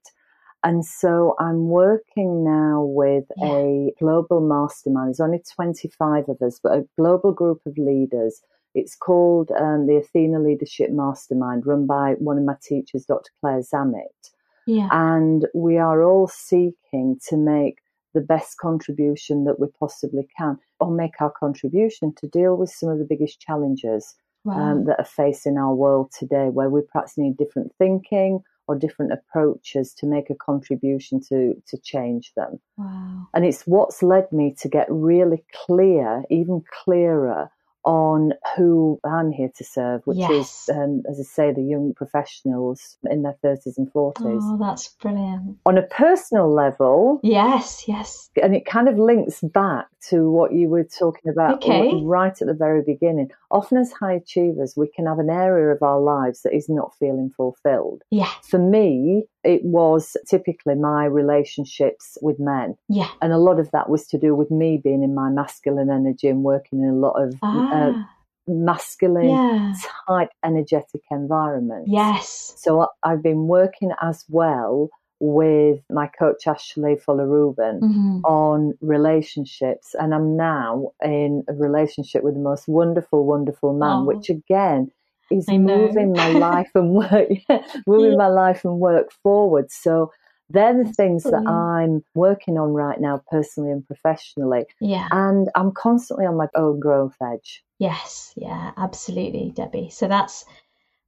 And 0.64 0.86
so 0.86 1.36
I'm 1.40 1.70
working 1.70 2.44
now 2.44 2.84
with 2.84 3.26
yeah. 3.38 3.48
a 3.48 3.94
global 4.00 4.42
mastermind. 4.42 5.08
There's 5.08 5.20
only 5.20 5.42
25 5.56 6.30
of 6.30 6.42
us, 6.42 6.60
but 6.62 6.74
a 6.74 6.88
global 6.98 7.32
group 7.32 7.62
of 7.66 7.78
leaders 7.78 8.42
It's 8.74 8.96
called 8.96 9.52
um, 9.52 9.88
the 9.88 9.98
Athena 9.98 10.40
Leadership 10.40 10.92
Mastermind, 10.92 11.66
run 11.66 11.86
by 11.86 12.14
one 12.20 12.38
of 12.38 12.44
my 12.44 12.56
teachers, 12.62 13.06
Dr. 13.06 13.32
Claire 13.40 13.62
Zammit. 13.62 14.32
Yeah. 14.66 14.88
And 14.92 15.48
we 15.54 15.78
are 15.78 16.04
all 16.04 16.28
seeking 16.28 17.20
to 17.28 17.38
make 17.38 17.80
the 18.14 18.22
best 18.22 18.58
contribution 18.58 19.46
that 19.46 19.60
we 19.60 19.68
possibly 19.80 20.28
can, 20.38 20.58
or 20.80 20.92
make 20.92 21.20
our 21.22 21.32
contribution 21.32 22.14
to 22.18 22.28
deal 22.28 22.56
with 22.56 22.70
some 22.70 22.90
of 22.90 23.00
the 23.00 23.06
biggest 23.06 23.40
challenges 23.40 24.16
wow. 24.44 24.54
um, 24.54 24.86
that 24.86 25.00
are 25.00 25.06
facing 25.06 25.58
our 25.58 25.74
world 25.74 26.12
today, 26.18 26.50
where 26.50 26.70
we 26.70 26.82
perhaps 26.82 27.18
need 27.18 27.38
different 27.38 27.72
thinking 27.78 28.44
or 28.68 28.76
different 28.76 29.12
approaches 29.12 29.94
to 29.96 30.06
make 30.06 30.30
a 30.30 30.36
contribution 30.36 31.20
to 31.30 31.54
to 31.68 31.78
change 31.78 32.34
them. 32.36 32.60
Wow. 32.78 33.28
And 33.34 33.46
it's 33.46 33.64
what's 33.64 34.04
led 34.04 34.32
me 34.32 34.56
to 34.60 34.70
get 34.70 34.88
really 34.90 35.44
clear, 35.66 36.24
even 36.30 36.64
clearer 36.84 37.50
on 37.84 38.34
who 38.56 39.00
I'm 39.04 39.32
here 39.32 39.50
to 39.58 39.64
serve, 39.64 40.02
which 40.06 40.20
yes. 40.20 40.68
is, 40.68 40.70
um, 40.76 41.04
as 41.10 41.20
I 41.20 41.24
say, 41.24 41.52
the 41.52 41.64
young 41.64 41.94
professionals 41.96 42.98
in 43.10 43.24
their 43.24 43.38
30s 43.44 43.78
and 43.78 43.92
40s. 43.92 44.14
Oh, 44.20 44.58
that's 44.60 44.90
brilliant. 44.90 45.58
On 45.66 45.78
a 45.78 45.84
personal 45.84 46.54
level. 46.54 47.20
Yes, 47.24 47.86
yes. 47.88 48.30
And 48.42 48.56
it 48.56 48.66
kind 48.66 48.88
of 48.88 48.98
links 48.98 49.42
back 49.42 49.88
to 50.10 50.30
what 50.30 50.54
you 50.54 50.68
were 50.68 50.84
talking 50.84 51.32
about 51.32 51.56
okay. 51.56 51.92
right 52.04 52.40
at 52.40 52.48
the 52.48 52.54
very 52.54 52.82
beginning. 52.84 53.30
Often, 53.50 53.80
as 53.80 53.92
high 53.92 54.14
achievers, 54.14 54.76
we 54.76 54.88
can 54.88 55.06
have 55.06 55.20
an 55.20 55.30
area 55.30 55.74
of 55.74 55.82
our 55.82 56.00
lives 56.00 56.42
that 56.44 56.56
is 56.56 56.70
not 56.70 56.94
feeling 57.00 57.32
fulfilled. 57.36 58.04
Yeah. 58.12 58.30
For 58.44 58.60
me, 58.60 59.26
it 59.44 59.64
was 59.64 60.16
typically 60.28 60.76
my 60.76 61.06
relationships 61.06 62.18
with 62.22 62.40
men. 62.40 62.76
Yeah. 62.90 63.10
And 63.22 63.34
a 63.34 63.38
lot 63.38 63.60
of 63.60 63.72
that 63.72 63.90
was 63.90 64.08
to 64.08 64.18
do 64.18 64.36
with 64.36 64.52
me 64.52 64.80
being 64.84 65.04
in 65.04 65.16
my 65.16 65.30
masculine 65.30 65.90
energy 65.90 66.28
and 66.28 66.44
working 66.44 66.84
in 66.84 66.90
a 66.90 66.96
lot 66.96 67.22
of 67.22 67.34
uh, 67.36 67.38
ah. 67.44 67.90
uh, 67.90 68.04
masculine, 68.48 69.30
yeah. 69.30 69.74
tight, 70.08 70.30
energetic 70.46 71.02
environments. 71.10 71.90
Yes. 71.92 72.54
So 72.58 72.88
I've 73.04 73.24
been 73.24 73.48
working 73.48 73.92
as 74.02 74.26
well 74.30 74.90
with 75.20 75.80
my 75.90 76.08
coach 76.08 76.48
Ashley 76.48 76.96
Fuller 76.96 77.28
Rubin 77.28 77.80
mm-hmm. 77.80 78.26
on 78.26 78.74
relationships, 78.82 79.96
and 80.00 80.16
I'm 80.16 80.36
now 80.36 80.94
in 81.04 81.44
a 81.48 81.54
relationship 81.54 82.24
with 82.24 82.34
the 82.34 82.40
most 82.40 82.68
wonderful, 82.68 83.24
wonderful 83.26 83.74
man, 83.74 84.00
oh. 84.00 84.06
which 84.06 84.30
again 84.30 84.92
is 85.32 85.48
moving 85.48 86.14
my 86.14 86.32
life 86.32 86.72
and 86.76 86.92
work, 86.92 87.30
moving 87.88 88.18
my 88.18 88.28
life 88.28 88.66
and 88.66 88.80
work 88.80 89.12
forward. 89.24 89.72
So 89.72 90.12
they're 90.50 90.84
the 90.84 90.92
things 90.92 91.24
that 91.24 91.48
I'm 91.48 92.04
working 92.14 92.58
on 92.58 92.74
right 92.74 93.00
now, 93.00 93.22
personally 93.30 93.72
and 93.72 93.86
professionally. 93.86 94.66
Yeah. 94.80 95.08
And 95.12 95.50
I'm 95.56 95.72
constantly 95.72 96.26
on 96.26 96.36
my 96.36 96.48
own 96.56 96.80
growth 96.80 97.16
edge. 97.24 97.64
Yes, 97.80 98.34
yeah, 98.36 98.72
absolutely, 98.78 99.52
Debbie. 99.56 99.90
So 99.90 100.08
that's 100.08 100.46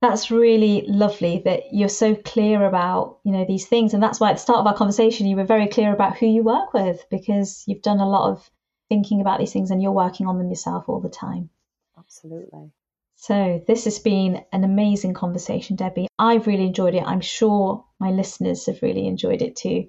that's 0.02 0.30
really 0.30 0.84
lovely 0.88 1.42
that 1.46 1.72
you're 1.72 1.88
so 1.88 2.14
clear 2.14 2.66
about 2.66 3.20
you 3.24 3.32
know 3.32 3.46
these 3.46 3.68
things, 3.68 3.94
and 3.94 4.02
that's 4.02 4.20
why 4.20 4.30
at 4.30 4.34
the 4.34 4.40
start 4.40 4.60
of 4.60 4.68
our 4.68 4.76
conversation 4.76 5.28
you 5.28 5.36
were 5.36 5.46
very 5.46 5.68
clear 5.68 5.94
about 5.94 6.18
who 6.18 6.26
you 6.26 6.44
work 6.44 6.74
with 6.74 7.06
because 7.10 7.64
you've 7.68 7.82
done 7.82 8.00
a 8.00 8.10
lot 8.10 8.32
of 8.32 8.50
thinking 8.90 9.22
about 9.22 9.40
these 9.40 9.54
things 9.54 9.72
and 9.72 9.82
you're 9.82 9.92
working 9.92 10.28
on 10.28 10.38
them 10.38 10.50
yourself 10.50 10.86
all 10.88 11.00
the 11.00 11.10
time. 11.10 11.50
Absolutely. 11.98 12.72
So, 13.24 13.64
this 13.68 13.86
has 13.86 14.00
been 14.00 14.44
an 14.52 14.66
amazing 14.66 15.14
conversation, 15.14 15.78
Debbie. 15.78 16.08
I've 16.20 16.46
really 16.46 16.66
enjoyed 16.66 16.94
it. 16.94 17.04
I'm 17.06 17.22
sure 17.22 17.86
my 17.98 18.12
listeners 18.12 18.66
have 18.66 18.82
really 18.82 19.08
enjoyed 19.08 19.42
it 19.42 19.56
too. 19.56 19.86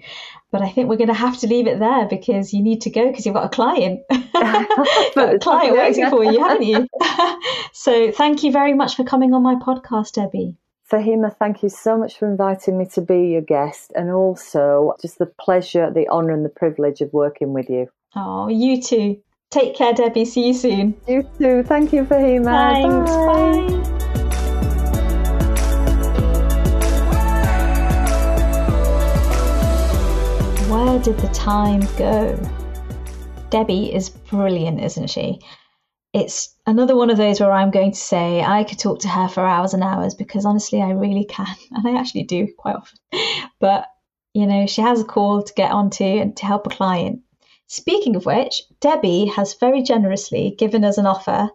But 0.53 0.62
I 0.62 0.70
think 0.70 0.89
we're 0.89 0.99
going 0.99 1.09
to 1.09 1.14
have 1.14 1.37
to 1.39 1.49
leave 1.49 1.66
it 1.66 1.80
there 1.80 2.07
because 2.07 2.53
you 2.53 2.62
need 2.62 2.82
to 2.82 2.91
go 2.91 3.09
because 3.09 3.26
you've 3.26 3.35
got 3.35 3.47
a 3.47 3.49
client. 3.49 4.03
a 4.11 5.39
client 5.41 5.76
waiting 5.76 6.11
for 6.11 6.22
you, 6.22 6.39
haven't 6.39 6.62
you? 6.62 6.87
so, 7.72 8.12
thank 8.12 8.45
you 8.45 8.53
very 8.53 8.72
much 8.72 8.95
for 8.95 9.03
coming 9.03 9.35
on 9.35 9.43
my 9.43 9.57
podcast, 9.57 10.12
Debbie. 10.12 10.57
Fahima, 10.89 11.37
thank 11.37 11.64
you 11.64 11.68
so 11.68 11.99
much 11.99 12.16
for 12.16 12.30
inviting 12.30 12.78
me 12.78 12.87
to 12.95 13.01
be 13.01 13.30
your 13.30 13.43
guest 13.43 13.91
and 13.97 14.12
also 14.12 14.95
just 15.03 15.18
the 15.18 15.26
pleasure, 15.26 15.91
the 15.91 16.09
honour, 16.09 16.35
and 16.35 16.45
the 16.45 16.51
privilege 16.51 17.01
of 17.01 17.12
working 17.12 17.53
with 17.53 17.68
you. 17.68 17.89
Oh, 18.14 18.47
you 18.47 18.80
too. 18.80 19.20
Take 19.55 19.76
care, 19.76 19.92
Debbie. 19.92 20.24
See 20.24 20.48
you 20.48 20.52
soon. 20.52 20.94
You 21.07 21.22
too. 21.38 21.62
Thank 21.62 21.92
you, 21.92 22.02
Fahima. 22.02 22.72
Thanks. 22.72 23.11
Bye. 23.12 23.68
Bye. 23.70 23.94
Where 30.68 30.98
did 30.98 31.18
the 31.18 31.28
time 31.32 31.82
go? 31.96 32.36
Debbie 33.50 33.94
is 33.94 34.11
brilliant, 34.11 34.80
isn't 34.82 35.07
she? 35.07 35.38
It's 36.12 36.52
another 36.66 36.96
one 36.96 37.11
of 37.11 37.16
those 37.16 37.38
where 37.38 37.52
I'm 37.52 37.70
going 37.70 37.92
to 37.92 37.96
say 37.96 38.42
I 38.42 38.64
could 38.64 38.80
talk 38.80 38.98
to 39.02 39.09
her 39.09 39.28
for 39.28 39.46
hours 39.46 39.72
and 39.72 39.84
hours 39.84 40.14
because 40.14 40.44
honestly, 40.44 40.82
I 40.82 40.90
really 40.90 41.26
can. 41.26 41.46
And 41.70 41.86
I 41.86 42.00
actually 42.00 42.24
do 42.24 42.48
quite 42.59 42.74
often. 42.74 42.98
But, 43.61 43.86
you 44.32 44.48
know, 44.48 44.66
she 44.66 44.80
has 44.82 45.00
a 45.00 45.05
call 45.05 45.44
to 45.44 45.55
get 45.55 45.70
onto 45.70 46.02
and 46.02 46.36
to 46.38 46.44
help 46.44 46.66
a 46.66 46.70
client. 46.70 47.20
Speaking 47.66 48.14
of 48.14 48.26
which, 48.26 48.62
Debbie 48.80 49.26
has 49.26 49.54
very 49.54 49.82
generously 49.82 50.54
given 50.58 50.84
us 50.84 50.98
an 50.98 51.06
offer 51.06 51.50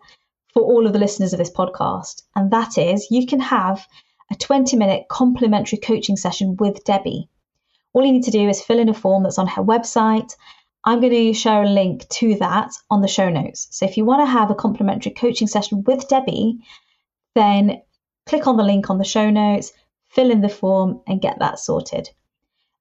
for 0.54 0.64
all 0.64 0.88
of 0.88 0.94
the 0.94 1.00
listeners 1.00 1.34
of 1.34 1.40
this 1.40 1.52
podcast, 1.52 2.24
and 2.36 2.52
that 2.52 2.78
is 2.78 3.12
you 3.12 3.28
can 3.28 3.40
have 3.40 3.88
a 4.32 4.36
20 4.36 4.76
minute 4.76 5.08
complimentary 5.08 5.78
coaching 5.78 6.16
session 6.16 6.56
with 6.58 6.84
Debbie. 6.84 7.30
All 7.94 8.06
you 8.06 8.12
need 8.12 8.24
to 8.24 8.32
do 8.32 8.50
is 8.50 8.62
fill 8.62 8.80
in 8.80 8.90
a 8.90 8.94
form 8.94 9.24
that's 9.24 9.38
on 9.38 9.48
her 9.48 9.64
website. 9.64 10.36
I'm 10.84 11.00
going 11.00 11.14
to 11.14 11.34
share 11.34 11.64
a 11.64 11.70
link 11.70 12.08
to 12.10 12.36
that 12.36 12.72
on 12.90 13.02
the 13.02 13.08
show 13.08 13.30
notes. 13.30 13.68
So 13.72 13.86
if 13.86 13.98
you 13.98 14.06
want 14.06 14.22
to 14.22 14.32
have 14.32 14.50
a 14.50 14.56
complimentary 14.56 15.12
coaching 15.12 15.48
session 15.48 15.84
with 15.84 16.08
Debbie, 16.08 16.60
then 17.36 17.82
click 18.26 18.48
on 18.48 18.58
the 18.58 18.64
link 18.64 18.90
on 18.90 18.98
the 18.98 19.04
show 19.04 19.30
notes, 19.30 19.74
fill 20.10 20.32
in 20.32 20.42
the 20.42 20.50
form, 20.50 21.02
and 21.08 21.22
get 21.22 21.40
that 21.40 21.60
sorted. 21.60 22.10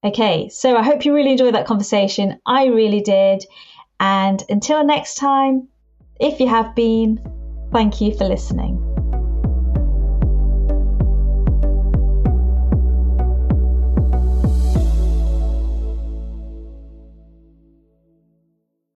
Okay, 0.04 0.48
so 0.48 0.76
I 0.76 0.82
hope 0.82 1.04
you 1.04 1.14
really 1.14 1.32
enjoyed 1.32 1.54
that 1.54 1.66
conversation. 1.66 2.40
I 2.46 2.66
really 2.66 3.00
did. 3.00 3.44
And 3.98 4.42
until 4.48 4.84
next 4.84 5.16
time, 5.16 5.68
if 6.20 6.38
you 6.38 6.46
have 6.46 6.74
been, 6.74 7.20
thank 7.72 8.00
you 8.00 8.14
for 8.16 8.24
listening. 8.24 8.97